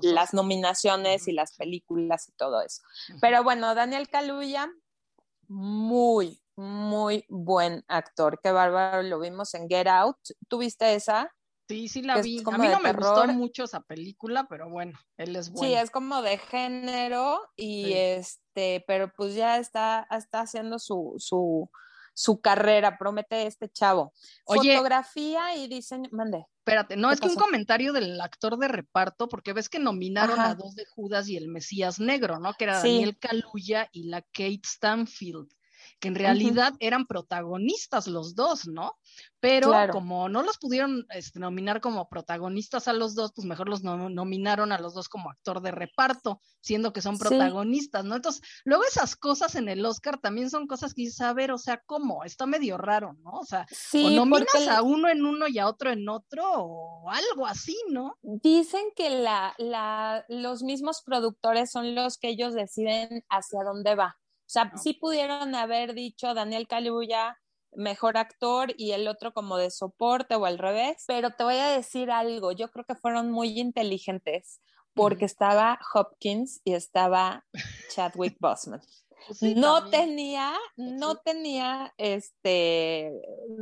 [0.01, 2.83] las nominaciones y las películas y todo eso.
[3.19, 4.69] Pero bueno, Daniel Kaluuya,
[5.47, 8.39] muy, muy buen actor.
[8.43, 10.17] Qué bárbaro, lo vimos en Get Out.
[10.47, 11.33] ¿Tuviste esa?
[11.67, 12.43] Sí, sí la vi.
[12.45, 15.67] A mí no me gustó mucho esa película, pero bueno, él es bueno.
[15.67, 21.69] Sí, es como de género y este, pero pues ya está, está haciendo su, su,
[22.13, 24.13] su carrera, promete este chavo.
[24.45, 26.45] Fotografía y diseño, mande.
[26.59, 30.55] Espérate, no, es que un comentario del actor de reparto, porque ves que nominaron a
[30.55, 32.53] dos de Judas y el Mesías Negro, ¿no?
[32.53, 35.49] Que era Daniel Kaluuya y la Kate Stanfield
[36.03, 38.97] que en realidad eran protagonistas los dos, ¿no?
[39.39, 43.83] Pero como no los pudieron este, nominar como protagonistas a los dos, pues mejor los
[43.83, 48.17] nominaron a los dos como actor de reparto, siendo que son protagonistas, ¿no?
[48.17, 51.57] Entonces, luego esas cosas en el Oscar también son cosas que dices, a ver, o
[51.57, 52.25] sea, ¿cómo?
[52.25, 53.39] Está medio raro, ¿no?
[53.39, 57.47] O sea, o nominas a uno en uno y a otro en otro, o algo
[57.47, 58.17] así, ¿no?
[58.21, 64.17] Dicen que la, la, los mismos productores son los que ellos deciden hacia dónde va.
[64.45, 67.37] O sea, sí pudieron haber dicho Daniel Kaluuya,
[67.75, 71.03] mejor actor y el otro como de soporte o al revés.
[71.07, 74.61] Pero te voy a decir algo, yo creo que fueron muy inteligentes
[74.93, 77.45] porque estaba Hopkins y estaba
[77.93, 78.81] Chadwick Boseman.
[79.25, 83.09] Pues no tenía, pues no tenía, este,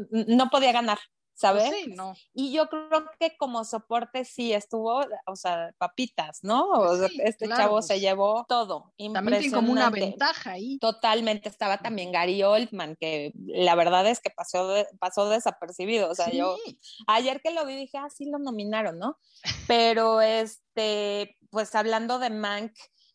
[0.09, 0.97] no podía ganar.
[1.41, 1.69] ¿Sabes?
[1.69, 2.13] Pues sí, no.
[2.34, 6.93] Y yo creo que como soporte sí estuvo, o sea, papitas, ¿no?
[7.23, 8.93] este chavo se llevó todo.
[9.12, 10.77] También tiene como una ventaja ahí.
[10.77, 11.49] Totalmente.
[11.49, 16.12] Estaba también Gary Oldman, que la verdad es que pasó, pasó desapercibido.
[16.12, 16.58] O sea, yo
[17.08, 19.17] ayer que lo vi dije, ah, sí lo nominaron, ¿no?
[19.67, 22.73] Pero este, pues hablando de Mank,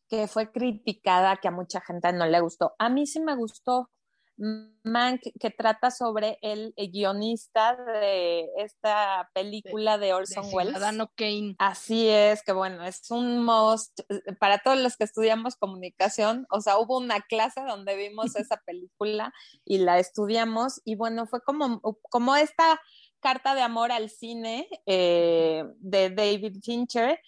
[0.09, 2.75] que fue criticada, que a mucha gente no le gustó.
[2.81, 3.89] A mí sí me gustó.
[4.39, 10.75] Mank, que trata sobre el guionista de esta película de, Orson Welles.
[10.75, 11.57] Ciudadano Kane.
[11.59, 14.01] Así es, que bueno, es un most
[14.39, 19.33] para todos los que estudiamos comunicación, o sea, hubo una clase donde vimos esa película
[19.65, 22.81] y la estudiamos y bueno, fue como, como esta
[23.21, 27.21] carta de amor al cine eh, de David Fincher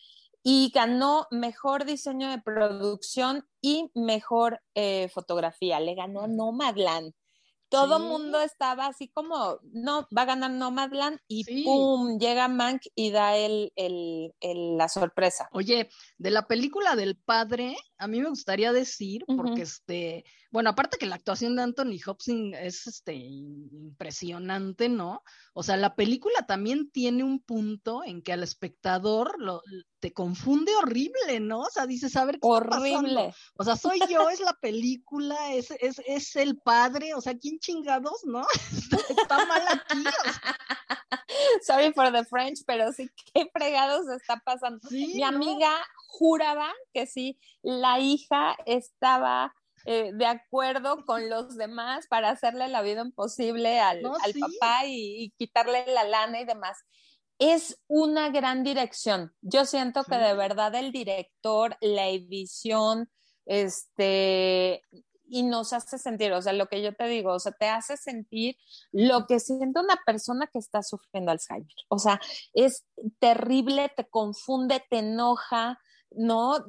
[0.51, 5.79] y ganó mejor diseño de producción y mejor eh, fotografía.
[5.79, 7.13] Le ganó Nomadland.
[7.69, 12.19] Todo el mundo estaba así como, no, va a ganar Nomadland y ¡pum!
[12.19, 14.33] Llega Mank y da el, el,
[14.79, 15.51] la sorpresa.
[15.53, 20.97] Oye, de la película del padre, a mí me gustaría decir, porque este, bueno, aparte
[20.97, 25.23] que la actuación de Anthony Hopkins es este, impresionante, ¿no?
[25.53, 29.61] O sea, la película también tiene un punto en que al espectador lo,
[30.01, 31.61] te confunde horrible, ¿no?
[31.61, 33.35] O sea, dices, a ver qué Horrible.
[33.57, 37.59] o sea, soy yo, es la película, es, es, es el padre, o sea, ¿quién
[37.59, 38.47] chingados, no?
[39.19, 40.05] está, mal aquí.
[41.63, 44.81] Sorry for the French, pero sí, qué fregados está pasando.
[44.91, 45.71] Mi amiga
[46.09, 52.83] juraba que sí, la hija estaba eh, de acuerdo con los demás para hacerle la
[52.83, 56.79] vida imposible al, papá y, quitarle la lana y demás.
[57.39, 59.33] Es una gran dirección.
[59.41, 63.09] Yo siento que de verdad el director, la edición,
[63.47, 64.83] este,
[65.29, 67.97] y nos hace sentir, o sea, lo que yo te digo, o sea, te hace
[67.97, 68.57] sentir
[68.93, 71.67] lo que siente una persona que está sufriendo Alzheimer.
[71.89, 72.21] O sea,
[72.55, 72.85] es
[73.19, 75.79] terrible, te confunde, te enoja,
[76.11, 76.65] ¿no?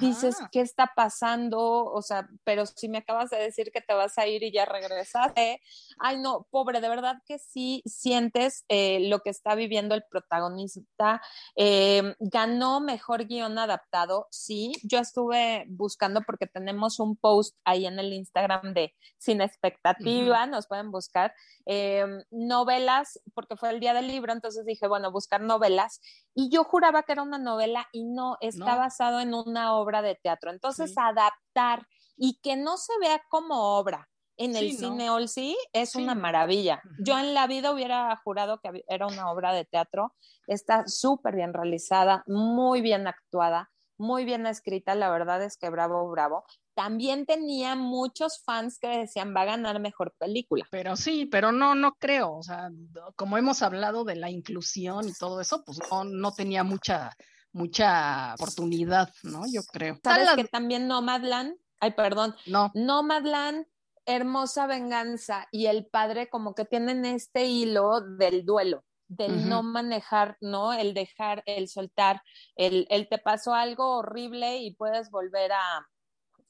[0.00, 1.84] Dices, ¿qué está pasando?
[1.84, 4.64] O sea, pero si me acabas de decir que te vas a ir y ya
[4.64, 5.60] regresaste,
[5.98, 11.22] ay, no, pobre, de verdad que sí sientes eh, lo que está viviendo el protagonista.
[11.56, 17.98] Eh, ganó mejor guion adaptado, sí, yo estuve buscando porque tenemos un post ahí en
[17.98, 21.34] el Instagram de Sin Expectativa, nos pueden buscar.
[21.66, 26.00] Eh, novelas, porque fue el día del libro, entonces dije, bueno, buscar novelas.
[26.34, 30.14] Y yo juraba que era una novela y no, estaba basado en una obra de
[30.14, 30.50] teatro.
[30.50, 35.26] Entonces, adaptar y que no se vea como obra en el cine no.
[35.28, 36.82] sí es una maravilla.
[36.98, 40.14] Yo en la vida hubiera jurado que era una obra de teatro.
[40.46, 44.94] Está súper bien realizada, muy bien actuada, muy bien escrita.
[44.94, 46.44] La verdad es que bravo, bravo
[46.74, 50.66] también tenía muchos fans que decían va a ganar mejor película.
[50.70, 52.36] Pero sí, pero no, no creo.
[52.36, 52.70] O sea,
[53.16, 57.12] como hemos hablado de la inclusión y todo eso, pues no, no tenía mucha,
[57.54, 59.44] mucha oportunidad, ¿no?
[59.50, 59.98] Yo creo.
[60.02, 61.56] ¿Sabes que también Nomadland?
[61.80, 62.34] Ay, perdón.
[62.46, 62.70] No.
[62.74, 63.66] Nomadland,
[64.04, 70.36] Hermosa Venganza y el padre como que tienen este hilo del duelo del no manejar,
[70.40, 70.72] ¿no?
[70.72, 72.22] El dejar, el soltar,
[72.56, 75.86] el, el, te pasó algo horrible y puedes volver a,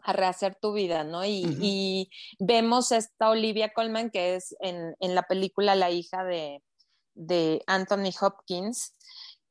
[0.05, 1.25] a rehacer tu vida, ¿no?
[1.25, 6.63] Y, y, vemos esta Olivia Colman, que es en, en la película la hija de,
[7.15, 8.95] de Anthony Hopkins,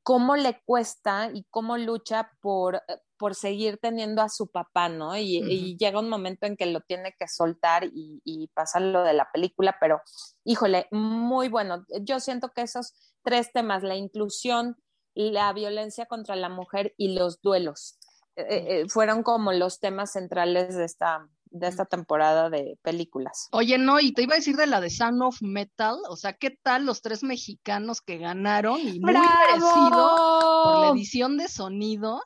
[0.04, 5.18] cómo le cuesta y cómo lucha por, eh, por seguir teniendo a su papá, ¿no?
[5.18, 9.13] Y, llega un momento en que lo tiene que soltar y, y pasar lo de
[9.13, 10.02] la película, pero
[10.44, 11.86] híjole, muy bueno.
[12.02, 14.78] Yo siento que esos tres temas, la inclusión,
[15.16, 17.98] la violencia contra la mujer y los duelos,
[18.36, 23.48] eh, eh, fueron como los temas centrales de esta, de esta temporada de películas.
[23.52, 26.34] Oye, no, y te iba a decir de la de Sound of Metal, o sea,
[26.34, 32.22] ¿qué tal los tres mexicanos que ganaron y muy merecido por la edición de sonido?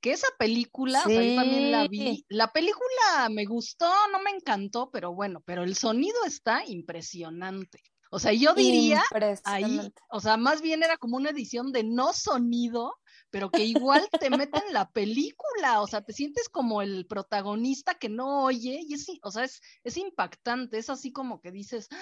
[0.00, 2.24] Que esa película, o sea, yo también la vi.
[2.28, 7.82] La película me gustó, no me encantó, pero bueno, pero el sonido está impresionante.
[8.10, 9.02] O sea, yo diría
[9.44, 12.94] ahí, o sea, más bien era como una edición de no sonido,
[13.30, 17.94] pero que igual te mete en la película, o sea, te sientes como el protagonista
[17.94, 21.88] que no oye, y es, o sea, es, es impactante, es así como que dices,
[21.90, 21.96] ¡Ah!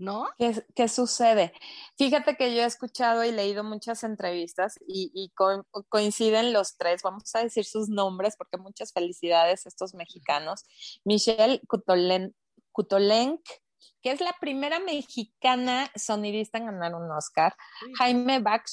[0.00, 0.28] ¿no?
[0.74, 1.52] ¿Qué, sucede?
[1.96, 5.30] Fíjate que yo he escuchado y leído muchas entrevistas y,
[5.88, 10.64] coinciden los tres, vamos a decir sus nombres porque muchas felicidades a estos mexicanos.
[11.04, 11.60] Michelle
[12.72, 13.42] Kutolenk,
[14.02, 17.54] que es la primera mexicana sonidista en ganar un Oscar,
[17.98, 18.64] Jaime Bach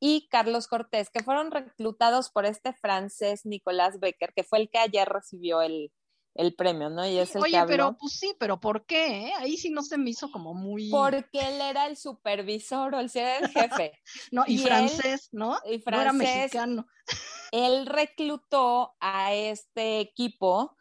[0.00, 4.78] y Carlos Cortés, que fueron reclutados por este francés Nicolás Becker, que fue el que
[4.78, 5.90] ayer recibió el,
[6.34, 7.06] el premio, ¿no?
[7.06, 9.26] Y es el Oye, pero pues sí, pero ¿por qué?
[9.26, 9.32] Eh?
[9.38, 10.88] Ahí sí no se me hizo como muy.
[10.88, 13.92] Porque él era el supervisor o el jefe.
[14.30, 15.58] no, y, francés, ¿no?
[15.66, 15.84] Y francés.
[15.86, 16.86] No era mexicano.
[17.52, 20.76] él reclutó a este equipo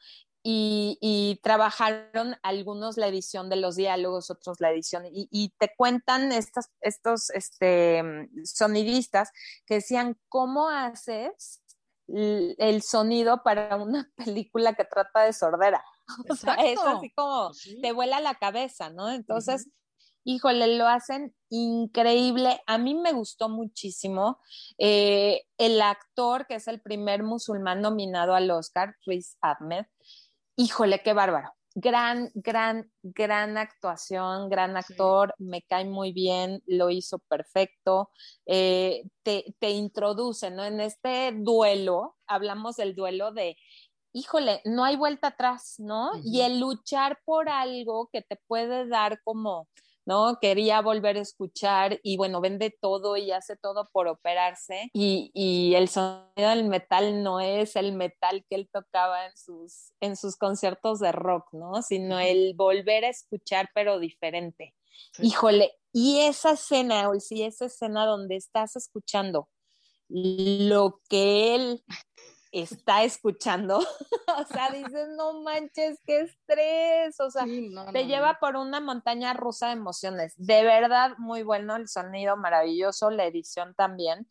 [0.50, 6.72] y, trabajaron algunos la edición de los diálogos, otros la edición, y, te cuentan estas,
[6.80, 8.02] estos este,
[8.46, 9.32] sonidistas
[9.66, 11.62] que decían, ¿cómo haces
[12.08, 15.84] el sonido para una película que trata de sordera?
[16.32, 19.12] O sea, es así como te vuela la cabeza, ¿no?
[19.12, 19.68] Entonces,
[20.24, 22.62] híjole, lo hacen increíble.
[22.66, 24.40] A mí me gustó muchísimo.
[24.78, 29.86] Eh, el actor, que es el primer musulmán nominado al Oscar, Chris Ahmed,
[30.58, 31.54] híjole, qué bárbaro.
[31.76, 38.10] Gran, gran, gran actuación, gran actor, me cae muy bien, lo hizo perfecto.
[38.48, 40.66] Eh, te, te introduce, ¿no?
[40.66, 43.58] En este duelo, hablamos del duelo de,
[44.12, 46.12] híjole, no hay vuelta atrás, ¿no?
[46.24, 49.68] Y el luchar por algo que te puede dar como
[50.08, 50.40] ¿no?
[50.40, 55.76] Quería volver a escuchar y bueno, vende todo y hace todo por operarse y, y,
[55.76, 60.38] el sonido del metal no es el metal que él tocaba en sus, en sus
[60.38, 61.82] conciertos de rock, ¿no?
[61.82, 64.74] Sino el volver a escuchar pero diferente.
[65.20, 69.50] Híjole, y esa escena, sí, esa escena donde estás escuchando
[70.08, 71.84] lo que él
[72.62, 73.80] está escuchando,
[74.40, 77.46] o sea, dices, no manches, qué estrés, o sea,
[77.92, 80.34] te lleva por una montaña rusa de emociones.
[80.38, 84.28] De verdad, muy bueno, el sonido maravilloso, la edición también.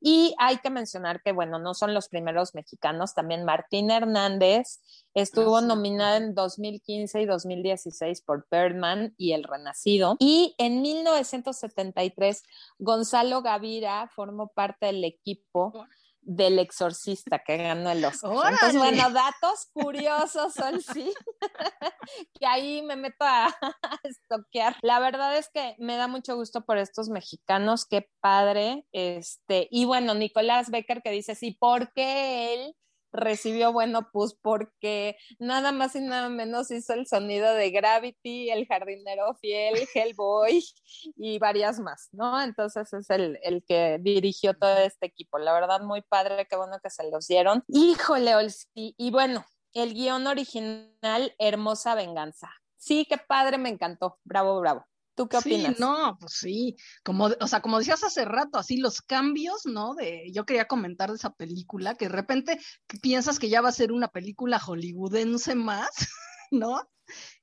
[0.00, 4.80] Y hay que mencionar que, bueno, no son los primeros mexicanos, también Martín Hernández
[5.14, 10.16] estuvo ah, nominada en 2015 y 2016 por Birdman y El Renacido.
[10.18, 12.42] Y en 1973,
[12.78, 15.72] Gonzalo Gavira formó parte del equipo
[16.26, 18.52] del exorcista que ganó el Oscar.
[18.52, 21.14] Entonces, bueno, datos curiosos son sí,
[22.38, 23.54] que ahí me meto a,
[24.02, 24.76] estoquear.
[24.82, 28.86] La verdad es que me da mucho gusto por estos mexicanos, qué padre.
[28.92, 32.76] Este, y bueno, Nicolás Becker que dice, sí, ¿por qué él
[33.16, 38.66] recibió bueno, pues porque nada más y nada menos hizo el sonido de Gravity, El
[38.66, 40.64] Jardinero Fiel, Hellboy
[41.16, 42.40] y varias más, ¿no?
[42.40, 45.38] Entonces es el, el que dirigió todo este equipo.
[45.38, 47.64] La verdad, muy padre, qué bueno que se los dieron.
[47.68, 48.66] Híjole, Olsi.
[48.74, 52.50] Y bueno, el guion original, Hermosa Venganza.
[52.76, 54.18] Sí, qué padre, me encantó.
[54.24, 54.86] Bravo, bravo.
[55.16, 55.76] ¿Tú qué opinas?
[55.76, 59.94] Sí, no, pues sí, como, o sea, como decías hace rato, así los cambios, ¿no?
[59.94, 62.60] De, yo quería comentar de esa película, que de repente
[63.00, 65.88] piensas que ya va a ser una película hollywoodense más,
[66.50, 66.86] ¿no?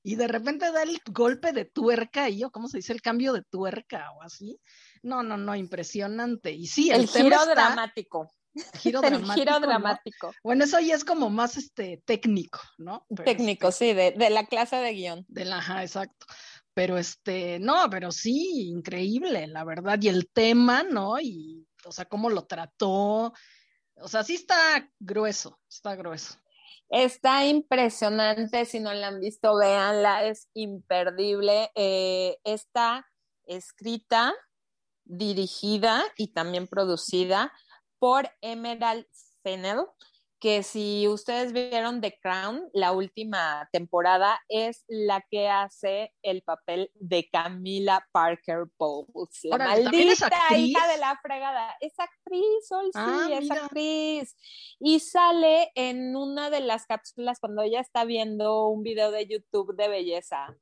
[0.03, 2.93] Y de repente da el golpe de tuerca y yo, ¿cómo se dice?
[2.93, 4.59] El cambio de tuerca o así.
[5.01, 6.51] No, no, no, impresionante.
[6.51, 8.29] Y sí, el, giro dramático.
[8.75, 10.31] Giro dramático, giro dramático.
[10.43, 13.07] Bueno, eso ya es como más este técnico, ¿no?
[13.25, 15.25] técnico, este sí, de, de, la clase de guion.
[15.27, 16.27] De la, ajá, exacto.
[16.73, 19.99] Pero este, no, pero sí, increíble, la verdad.
[20.01, 21.19] Y el tema, ¿no?
[21.19, 23.33] Y, o sea, cómo lo trató.
[23.95, 26.35] O sea, sí está grueso, está grueso.
[26.89, 31.71] Está impresionante, si no la han visto, véanla, es imperdible.
[31.75, 33.07] Eh, está
[33.45, 34.33] escrita,
[35.05, 37.51] dirigida y también producida
[37.99, 39.07] por Emerald
[39.43, 39.85] Fennell,
[40.43, 46.91] que si ustedes vieron The Crown, la última temporada, es la que hace el papel
[46.95, 51.73] de Camila Parker Bowles, la maldita hija de la fregada.
[51.79, 54.35] Es actriz, Sol, sí, ah, es actriz.
[54.81, 59.77] Y sale en una de las cápsulas cuando ella está viendo un video de YouTube
[59.77, 60.53] de belleza.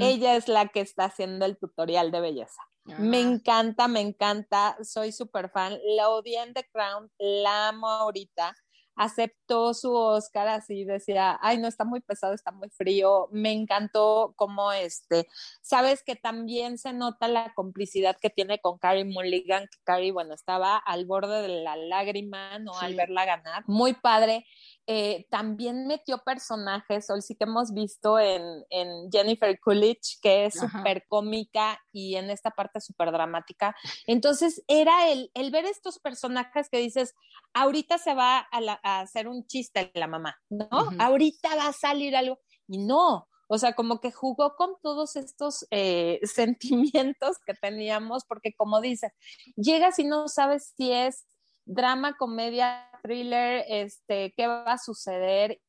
[0.00, 2.62] Ella es la que está haciendo el tutorial de belleza.
[3.00, 3.22] Me ah.
[3.22, 5.76] encanta, me encanta, soy súper fan.
[5.96, 8.54] La odié en The Crown, la amo ahorita
[8.96, 13.28] aceptó su Oscar así, decía, ay, no, está muy pesado, está muy frío.
[13.30, 15.28] Me encantó como este,
[15.62, 20.34] sabes que también se nota la complicidad que tiene con Carrie Mulligan, que Carrie, bueno,
[20.34, 22.72] estaba al borde de la lágrima, ¿no?
[22.78, 23.64] Al verla ganar.
[23.66, 24.46] Muy padre.
[24.88, 28.64] Eh, también metió personajes, hoy sí que hemos visto en,
[29.10, 33.74] Jennifer Coolidge, que es súper cómica y en esta parte súper dramática.
[34.06, 37.14] Entonces era el, el, ver estos personajes que dices,
[37.52, 40.68] ahorita se va a, hacer un chiste la mamá, ¿no?
[40.98, 42.38] Ahorita va a salir algo.
[42.68, 48.52] Y no, o sea, como que jugó con todos estos eh, sentimientos que teníamos, porque
[48.54, 49.12] como dices,
[49.56, 51.26] llegas y no sabes si es
[51.66, 55.60] drama, comedia, thriller, este, qué va a suceder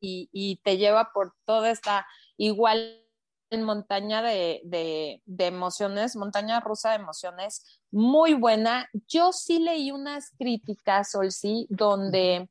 [0.00, 3.02] y, te lleva por toda esta igual
[3.50, 8.88] montaña de, de, de, emociones, montaña rusa de emociones, muy buena.
[9.08, 12.48] Yo sí leí unas críticas, Olsi, donde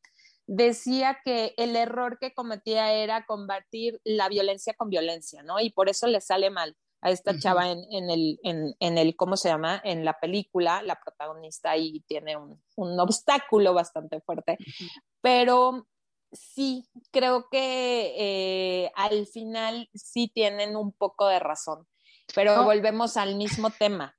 [0.47, 5.59] decía que el error que cometía era combatir la violencia con violencia, ¿no?
[5.59, 6.75] Y por eso le sale mal
[7.05, 9.79] a esta chava en, en, el, en, en, el, ¿cómo se llama?
[9.83, 14.57] En la película, la protagonista ahí tiene un, un obstáculo bastante fuerte,
[15.21, 15.87] pero
[16.31, 21.87] sí, creo que eh, al final sí tienen un poco de razón,
[22.33, 24.17] pero volvemos al mismo tema.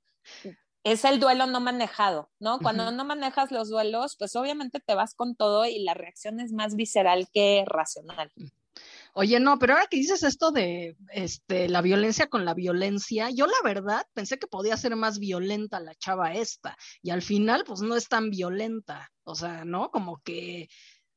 [0.85, 2.59] Es el duelo no manejado, ¿no?
[2.59, 6.53] Cuando no manejas los duelos, pues obviamente te vas con todo y la reacción es
[6.53, 8.31] más visceral que racional.
[9.19, 13.47] Oye, no, pero ahora que dices esto de este, la violencia con la violencia, yo
[13.47, 17.81] la verdad pensé que podía ser más violenta la chava esta, y al final, pues
[17.81, 19.09] no es tan violenta.
[19.23, 19.89] O sea, ¿no?
[19.89, 20.69] Como que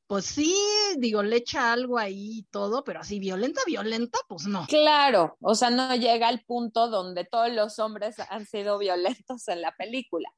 [0.07, 0.53] pues sí,
[0.97, 4.65] digo, le echa algo ahí y todo, pero así violenta, violenta, pues no.
[4.67, 9.61] Claro, o sea, no llega al punto donde todos los hombres han sido violentos en
[9.61, 10.29] la película,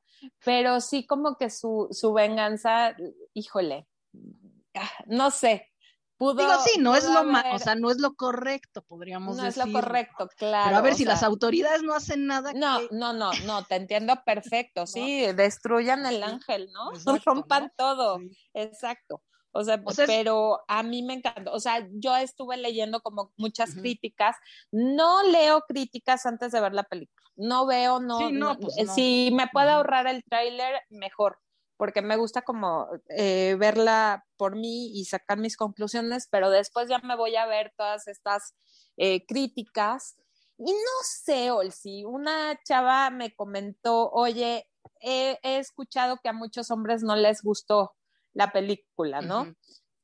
[0.46, 2.96] pero sí como que su, su venganza,
[3.34, 3.88] híjole,
[4.76, 5.73] ah, no sé.
[6.24, 9.44] Pudo, Digo, sí, no es lo más, o sea, no es lo correcto, podríamos decir.
[9.44, 10.68] No es lo correcto, claro.
[10.68, 12.54] Pero a ver, si las autoridades no hacen nada.
[12.54, 16.92] No, no, no, no, te entiendo perfecto, sí, destruyan el ángel, ¿no?
[17.26, 18.22] Rompan todo,
[18.54, 19.22] exacto.
[19.52, 21.52] O sea, pero a mí me encantó.
[21.52, 24.36] O sea, yo estuve leyendo como muchas críticas.
[24.72, 27.24] No leo críticas antes de ver la película.
[27.36, 28.18] No veo, no.
[28.60, 31.38] Pues eh, si me puede ahorrar el tráiler, mejor.
[31.84, 37.00] Porque me gusta como eh, verla por mí y sacar mis conclusiones, pero después ya
[37.00, 38.56] me voy a ver todas estas
[38.96, 40.16] eh, críticas.
[40.58, 44.66] Y no sé, Olsi, una chava me comentó, oye,
[45.02, 47.92] he escuchado que a muchos hombres no les gustó
[48.32, 49.54] la película, ¿no?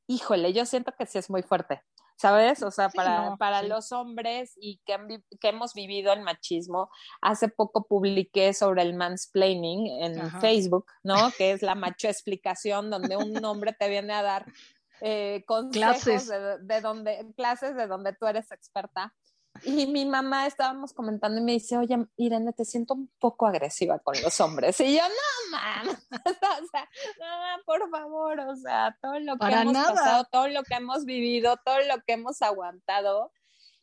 [0.06, 1.82] Híjole, yo siento que sí es muy fuerte,
[2.20, 2.62] ¿sabes?
[2.62, 6.90] O sea, para, para los hombres y que, que, hemos vivido el machismo,
[7.22, 11.30] hace poco publiqué sobre el mansplaining en Facebook, ¿no?
[11.38, 14.44] Que es la macho explicación donde un hombre te viene a dar
[15.00, 16.28] eh, consejos clases.
[16.28, 19.14] De, de, donde, clases de donde tú eres experta.
[19.64, 23.98] Y mi mamá estábamos comentando y me dice, oye, Irene, te siento un poco agresiva
[23.98, 24.80] con los hombres.
[24.80, 25.82] Y yo, no, mamá,
[26.62, 26.88] o sea,
[27.18, 31.58] no, por favor, o sea, todo lo que hemos pasado, todo lo que hemos vivido,
[31.64, 33.32] todo lo que hemos aguantado,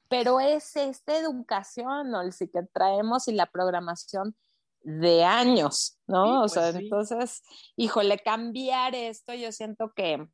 [0.09, 4.35] pero es esta educación, sí que traemos y la programación
[4.81, 6.43] de años, ¿no?
[6.43, 7.43] o sea, pues entonces,
[7.75, 10.27] híjole, cambiar esto, yo siento que,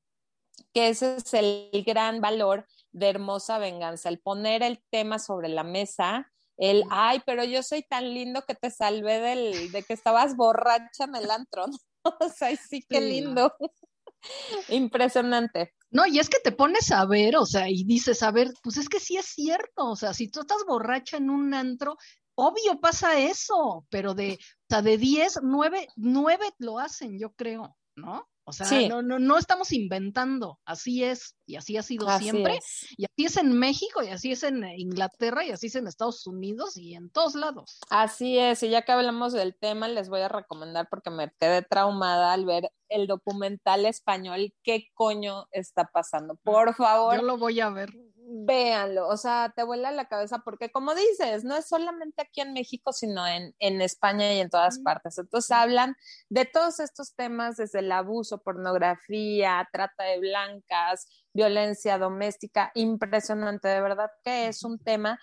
[0.74, 5.64] que ese es el gran valor de hermosa venganza, el poner el tema sobre la
[5.64, 10.36] mesa, el, ay, pero yo soy tan lindo que te salvé del, de que estabas
[10.36, 11.66] borracha en el antro,
[12.04, 13.54] o sea, sí, qué lindo.
[14.70, 15.74] Impresionante.
[15.89, 18.78] No, y es que te pones a ver, o sea, y dices, a ver, pues
[18.78, 21.98] es que sí es cierto, o sea, si tú estás borracha en un antro,
[22.36, 27.76] obvio pasa eso, pero de, o sea, de 10, 9, 9 lo hacen, yo creo,
[27.96, 28.28] ¿no?
[28.46, 32.60] O sea, no, no, no estamos inventando, así es, y así ha sido siempre,
[32.98, 36.28] y así es en México, y así es en Inglaterra, y así es en Estados
[36.28, 37.80] Unidos, y en todos lados.
[37.89, 41.62] Así es, y ya que hablamos del tema, les voy a recomendar, porque me quedé
[41.62, 46.36] traumada al ver el documental español, ¿qué coño está pasando?
[46.44, 47.16] Por favor.
[47.16, 47.91] Yo lo voy a ver
[48.36, 52.54] véanlo, o sea, te vuela la cabeza porque como dices, no es solamente aquí en
[52.54, 55.18] México, sino en, en España y en todas partes.
[55.20, 55.96] Entonces hablan
[56.30, 63.82] de todos estos temas, desde el abuso, pornografía, trata de blancas, violencia doméstica, impresionante, de
[63.82, 65.20] verdad que es un tema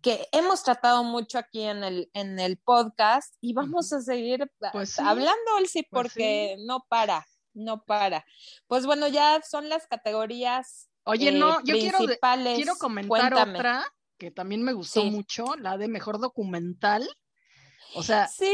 [0.00, 4.98] que hemos tratado mucho aquí en el, en el podcast y vamos a seguir pues
[4.98, 5.34] hablando,
[5.66, 8.24] sí, pues porque no para, no para.
[8.66, 11.98] Pues bueno, ya son las categorías Oye, no, yo quiero,
[12.56, 13.84] quiero comentar otra
[14.18, 17.08] que también me gustó mucho, la de mejor documental.
[17.94, 18.50] O sea, sí.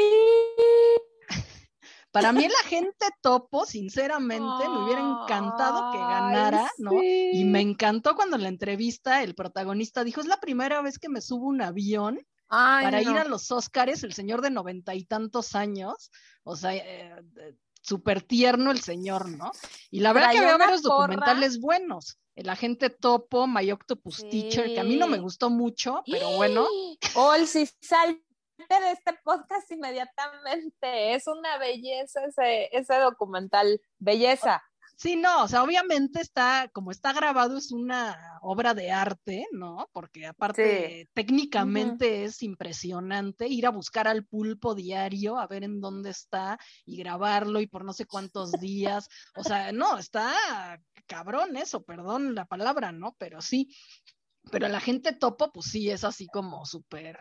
[2.13, 6.93] Para mí la gente topo, sinceramente, me hubiera encantado que ganara, ¿no?
[7.03, 11.09] Y me encantó cuando en la entrevista el protagonista dijo, es la primera vez que
[11.09, 15.55] me subo un avión para ir a los Óscares, el señor de noventa y tantos
[15.55, 16.11] años,
[16.43, 17.15] o sea, eh,
[17.81, 19.51] súper tierno el señor, ¿no?
[19.91, 24.81] Y la verdad que veo varios documentales buenos el agente topo, My Octopus Teacher, que
[24.81, 26.67] a mí no me gustó mucho, pero bueno.
[27.15, 28.23] Ol, si salte
[28.57, 34.63] de este podcast inmediatamente, es una belleza ese, ese documental, belleza.
[35.01, 39.89] Sí, no, o sea, obviamente está, como está grabado, es una obra de arte, ¿no?
[39.93, 46.11] Porque aparte técnicamente es impresionante ir a buscar al pulpo diario, a ver en dónde
[46.11, 49.09] está y grabarlo y por no sé cuántos días.
[49.37, 50.35] O sea, no, está
[51.07, 53.17] cabrón eso, perdón la palabra, ¿no?
[53.19, 53.75] Pero sí.
[54.53, 57.17] Pero la gente topo, pues sí, es así como súper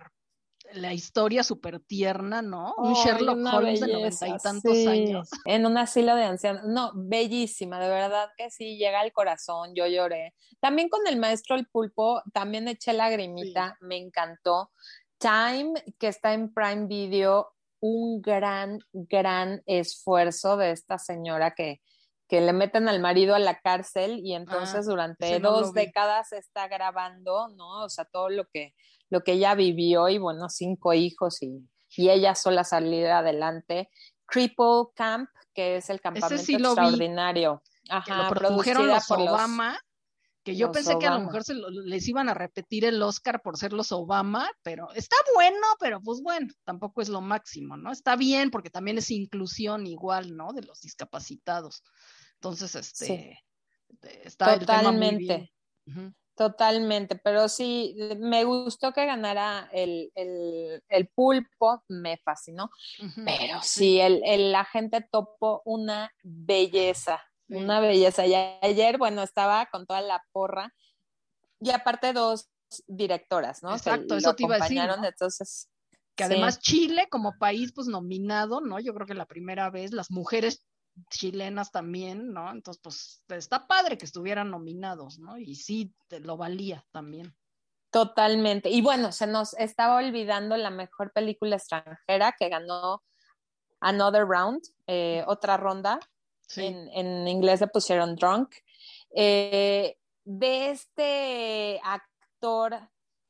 [0.74, 2.74] la historia súper tierna, ¿no?
[2.78, 5.30] un Sherlock Holmes de noventa y tantos años.
[5.46, 6.64] En un asilo de ancianos.
[6.66, 10.34] No, bellísima, de verdad que sí, llega al corazón, yo lloré.
[10.60, 14.72] También con el maestro El Pulpo, también eché lagrimita, me encantó.
[15.18, 21.82] Time, que está en Prime Video, un gran, gran esfuerzo de esta señora que,
[22.30, 26.68] que le meten al marido a la cárcel y entonces ah, durante dos décadas está
[26.68, 27.84] grabando, ¿no?
[27.84, 28.76] O sea, todo lo que
[29.10, 33.90] lo que ella vivió y bueno, cinco hijos y, y ella sola salir adelante.
[34.28, 37.64] Cripple Camp, que es el campamento extraordinario.
[37.90, 39.80] Ajá, lo produjeron los Obama,
[40.44, 43.58] que yo pensé que a lo mejor se les iban a repetir el Oscar por
[43.58, 47.92] ser los Obama, pero está bueno, pero pues bueno, tampoco es lo máximo, ¿no?
[47.92, 50.54] Está bien porque también es inclusión igual, ¿no?
[50.54, 51.84] De los discapacitados.
[52.40, 53.44] Entonces, este,
[54.24, 55.52] está Totalmente.
[55.86, 60.10] El tema Totalmente, pero sí, me gustó que ganara el,
[61.14, 62.72] pulpo, me fascinó,
[63.26, 68.26] pero sí, el, el agente topo una belleza, una belleza.
[68.26, 70.74] Y ayer, bueno, estaba con toda la porra
[71.60, 72.48] y aparte dos
[72.88, 73.76] directoras, ¿no?
[73.76, 74.80] Exacto, eso te iba a decir.
[74.80, 75.70] Entonces,
[76.16, 78.80] que además Chile como país, pues nominado, ¿no?
[78.80, 80.66] Yo creo que la primera vez las mujeres
[81.10, 82.52] chilenas también, ¿no?
[82.52, 85.38] Entonces, pues está padre que estuvieran nominados, ¿no?
[85.38, 87.36] Y sí, lo valía también.
[87.92, 88.70] Totalmente.
[88.70, 93.04] Y bueno, se nos estaba olvidando la mejor película extranjera que ganó
[93.80, 96.00] Another Round, eh, otra ronda.
[96.56, 98.56] En, inglés le pusieron Drunk.
[99.16, 102.90] Eh, de este actor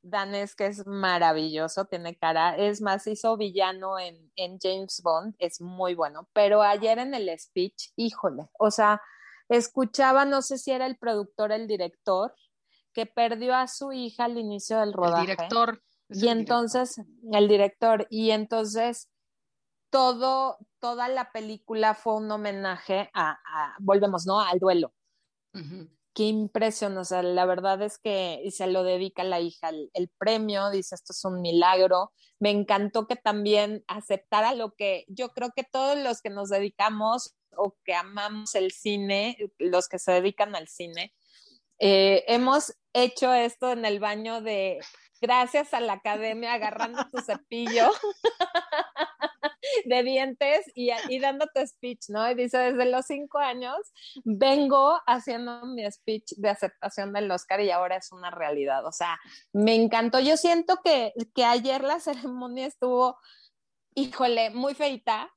[0.10, 5.62] danés que es maravilloso, tiene cara, es más, hizo villano en, en, James Bond, es
[5.62, 9.02] muy bueno, pero ayer en el speech, híjole, o sea,
[9.50, 12.34] escuchaba, no sé si era el productor, el director,
[12.94, 15.32] que perdió a su hija al inicio del rodaje.
[15.32, 15.82] El director.
[16.10, 17.02] Y entonces,
[17.32, 19.10] el director, y entonces
[19.92, 23.40] todo, toda la película fue un homenaje a,
[23.80, 24.40] volvemos, ¿no?
[24.42, 24.92] Al duelo
[26.20, 30.70] qué impresión, o sea, la verdad es que se lo dedica la hija el, premio,
[30.70, 32.12] dice esto es un milagro.
[32.40, 37.38] Me encantó que también aceptara lo que yo creo que todos los que nos dedicamos
[37.56, 41.14] o que amamos el cine, los que se dedican al cine,
[41.80, 44.82] eh, hemos hecho esto en el baño de
[45.22, 47.92] gracias a la academia agarrando tu cepillo
[49.86, 52.30] de dientes y, y dándote speech, ¿no?
[52.30, 53.78] Y dice, desde los cinco años
[54.24, 58.86] vengo haciendo mi speech de aceptación del Oscar y ahora es una realidad.
[58.86, 59.20] O sea,
[59.54, 60.20] me encantó.
[60.20, 63.18] Yo siento que, que ayer la ceremonia estuvo,
[63.96, 65.32] híjole, muy feita,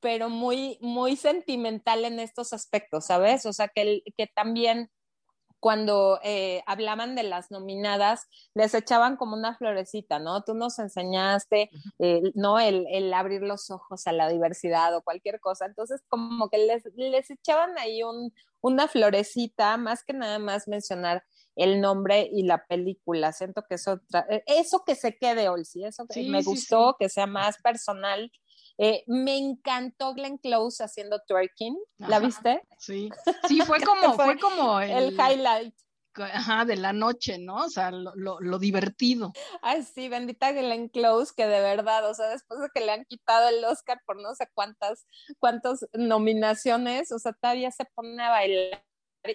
[0.00, 3.46] pero muy, muy sentimental en estos aspectos, ¿sabes?
[3.46, 4.90] O sea, que, que también
[5.60, 10.42] cuando eh, hablaban de las nominadas, les echaban como una florecita, ¿no?
[10.42, 12.60] Tú nos enseñaste, eh, ¿no?
[12.60, 15.66] El, el, abrir los ojos a la diversidad o cualquier cosa.
[15.66, 21.24] Entonces, como que les, les echaban ahí un, una florecita, más que nada más mencionar
[21.56, 23.32] el nombre y la película.
[23.32, 24.00] Siento que eso,
[24.30, 28.30] eh, eso que se quede, Olsi, eso que me gustó, que sea más personal
[28.78, 31.76] eh, me encantó Glenn Close haciendo twerking.
[31.98, 32.62] ¿La viste?
[32.78, 33.10] Sí,
[33.48, 35.74] sí, fue como, fue, como el, highlight.
[36.14, 37.56] Ajá, de la noche, ¿no?
[37.64, 39.32] O sea, lo, lo, divertido.
[39.62, 43.04] Ay, sí, bendita Glenn Close, que de verdad, o sea, después de que le han
[43.04, 45.06] quitado el Oscar por no sé cuántas,
[45.38, 48.84] cuántas nominaciones, o sea, todavía se pone a bailar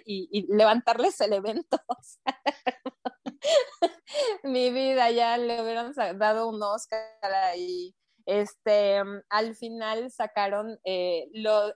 [0.04, 1.78] y, y levantarles el evento.
[4.42, 7.94] Mi vida, ya le hubieran dado un Oscar ahí
[8.26, 11.28] este, al final sacaron, eh,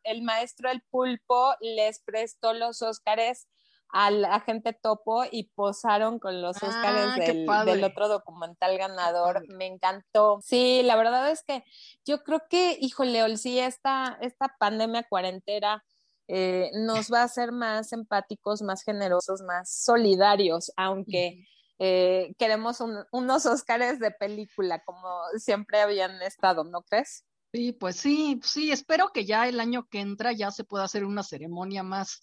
[0.05, 3.49] el maestro del pulpo les prestó los Óscares
[3.91, 9.43] al agente Topo y posaron con los Óscares ah, del, otro documental ganador.
[9.49, 10.41] Me encantó.
[10.43, 11.65] Sí, la verdad es que
[12.05, 15.85] yo creo que, híjole, sí, esta, esta pandemia cuarentena
[16.29, 21.45] eh, nos va a hacer más empáticos, más generosos, más solidarios, aunque...
[21.79, 22.79] Eh, queremos
[23.13, 27.25] unos Óscares de película, como siempre habían estado, ¿no crees?
[27.53, 31.05] Sí, pues sí, sí, espero que ya el año que entra ya se pueda hacer
[31.05, 32.23] una ceremonia más.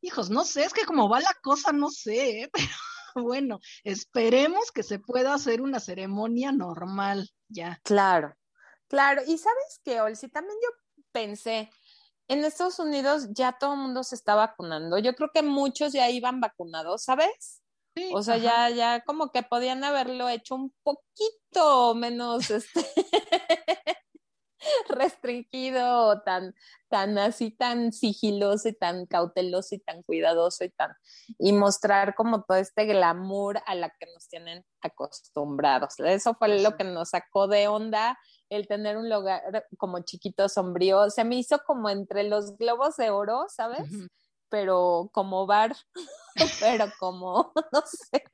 [0.00, 2.50] Hijos, no sé, es que como va la cosa, no sé, ¿eh?
[3.14, 7.80] pero bueno, esperemos que se pueda hacer una ceremonia normal ya.
[7.84, 8.34] Claro,
[8.88, 9.22] claro.
[9.26, 10.68] Y sabes qué, Olsi, también yo
[11.12, 11.70] pensé,
[12.28, 14.98] en Estados Unidos ya todo el mundo se está vacunando.
[14.98, 17.62] Yo creo que muchos ya iban vacunados, ¿sabes?
[18.12, 22.80] O sea, ya, ya como que podían haberlo hecho un poquito menos este,
[24.88, 26.54] restringido, tan,
[26.88, 30.92] tan así, tan sigiloso y tan cauteloso y tan cuidadoso y tan,
[31.38, 35.98] y mostrar como todo este glamour a la que nos tienen acostumbrados.
[35.98, 38.18] Eso fue lo que nos sacó de onda
[38.48, 41.10] el tener un lugar como chiquito sombrío.
[41.10, 43.88] Se me hizo como entre los globos de oro, ¿sabes?
[44.48, 45.76] Pero como bar,
[46.60, 48.24] pero como, no sé,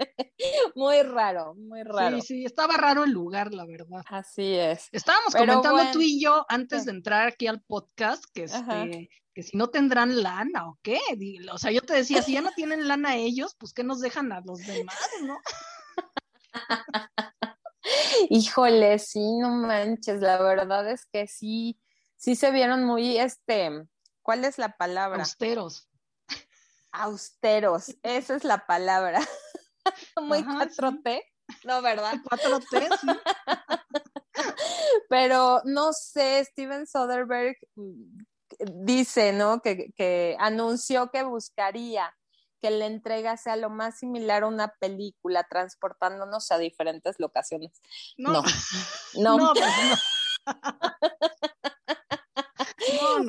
[0.75, 2.21] muy raro, muy raro.
[2.21, 4.03] Sí, sí, estaba raro el lugar, la verdad.
[4.07, 4.89] Así es.
[4.93, 9.57] Estábamos comentando tú y yo antes de entrar aquí al podcast que este que si
[9.57, 11.01] no tendrán lana o qué,
[11.51, 14.31] o sea, yo te decía, si ya no tienen lana ellos, pues que nos dejan
[14.31, 15.39] a los demás, ¿no?
[18.29, 21.81] Híjole, sí, no manches, la verdad es que sí,
[22.17, 23.71] sí se vieron muy, este,
[24.21, 25.21] ¿cuál es la palabra?
[25.21, 25.89] Austeros
[26.93, 29.21] austeros, esa es la palabra.
[30.21, 31.23] Muy 4T,
[31.65, 32.15] ¿no, verdad?
[32.31, 33.07] 4T, sí.
[35.09, 38.25] Pero no sé, Steven Soderbergh mm,
[38.85, 39.61] dice, ¿no?
[39.61, 42.15] Que, que, anunció que buscaría
[42.63, 47.83] que la entrega sea lo más similar a una película, transportándonos a diferentes locaciones.
[48.17, 48.43] No, no.
[49.15, 49.37] no.
[49.37, 50.53] no, pues no.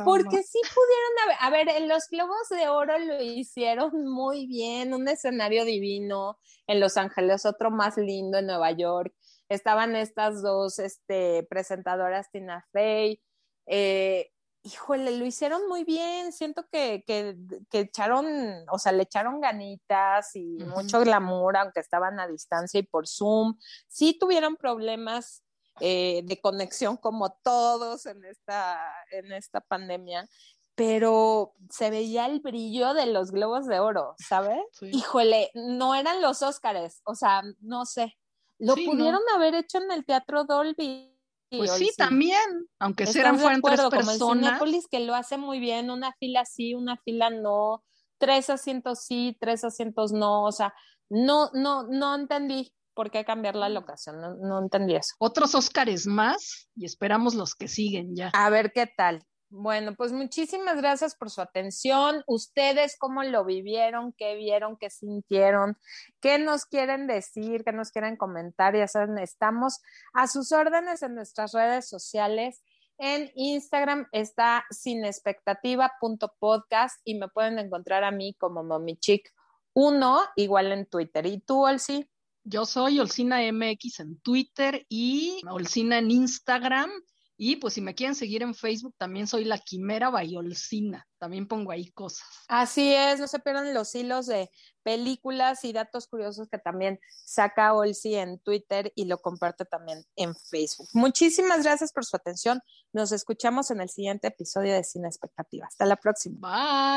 [0.03, 4.93] Porque sí pudieron haber, a ver, en los Globos de Oro lo hicieron muy bien,
[4.93, 9.13] un escenario divino, en Los Ángeles otro más lindo en Nueva York,
[9.49, 13.21] estaban estas dos este, presentadoras, Tina Fey,
[13.65, 14.31] eh,
[14.63, 17.35] híjole, lo hicieron muy bien, siento que, que,
[17.69, 18.25] que, echaron,
[18.71, 23.57] o sea, le echaron ganitas y mucho glamour, aunque estaban a distancia y por Zoom,
[23.87, 25.43] sí tuvieron problemas
[25.79, 28.79] eh, de conexión como todos en esta,
[29.11, 30.27] en esta pandemia,
[30.75, 34.59] pero se veía el brillo de los globos de oro, ¿sabes?
[34.81, 38.17] Híjole, no eran los Óscares, o sea, no sé,
[38.59, 41.09] lo pudieron haber hecho en el Teatro Dolby.
[41.49, 44.57] Pues sí, también, aunque sean fueran tres personas.
[44.59, 47.83] Como el que lo hace muy bien, una fila sí, una fila no,
[48.17, 50.73] tres asientos sí, tres asientos no, o sea,
[51.09, 52.73] no, no, no entendí.
[52.93, 54.21] ¿Por qué cambiar la locación?
[54.41, 55.15] No, entendí eso.
[55.19, 58.29] Otros Óscares más y esperamos los que siguen ya.
[58.33, 59.25] A ver qué tal.
[59.55, 62.23] Bueno, pues muchísimas gracias por su atención.
[62.25, 64.11] Ustedes, ¿cómo lo vivieron?
[64.17, 64.77] ¿Qué vieron?
[64.77, 65.77] ¿Qué sintieron?
[66.21, 67.63] ¿Qué nos quieren decir?
[67.63, 68.75] ¿Qué nos quieren comentar?
[68.75, 69.79] Ya saben, estamos
[70.13, 72.63] a sus órdenes en nuestras redes sociales.
[72.97, 81.27] En Instagram está sinexpectativa.podcast y me pueden encontrar a mí como momichic1, igual en Twitter.
[81.27, 82.09] ¿Y tú, Olsi?
[82.43, 86.89] Yo soy Olcina MX en Twitter y Olcina en Instagram.
[87.35, 91.07] Y pues si me quieren seguir en Facebook, también soy la Quimera Bayolcina.
[91.17, 92.27] También pongo ahí cosas.
[92.47, 94.51] Así es, no se pierdan los hilos de
[94.83, 100.35] películas y datos curiosos que también saca Olsi en Twitter y lo comparte también en
[100.35, 100.89] Facebook.
[100.93, 102.61] Muchísimas gracias por su atención.
[102.91, 105.65] Nos escuchamos en el siguiente episodio de Cine Expectativa.
[105.65, 106.37] Hasta la próxima.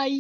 [0.05, 0.15] Bye.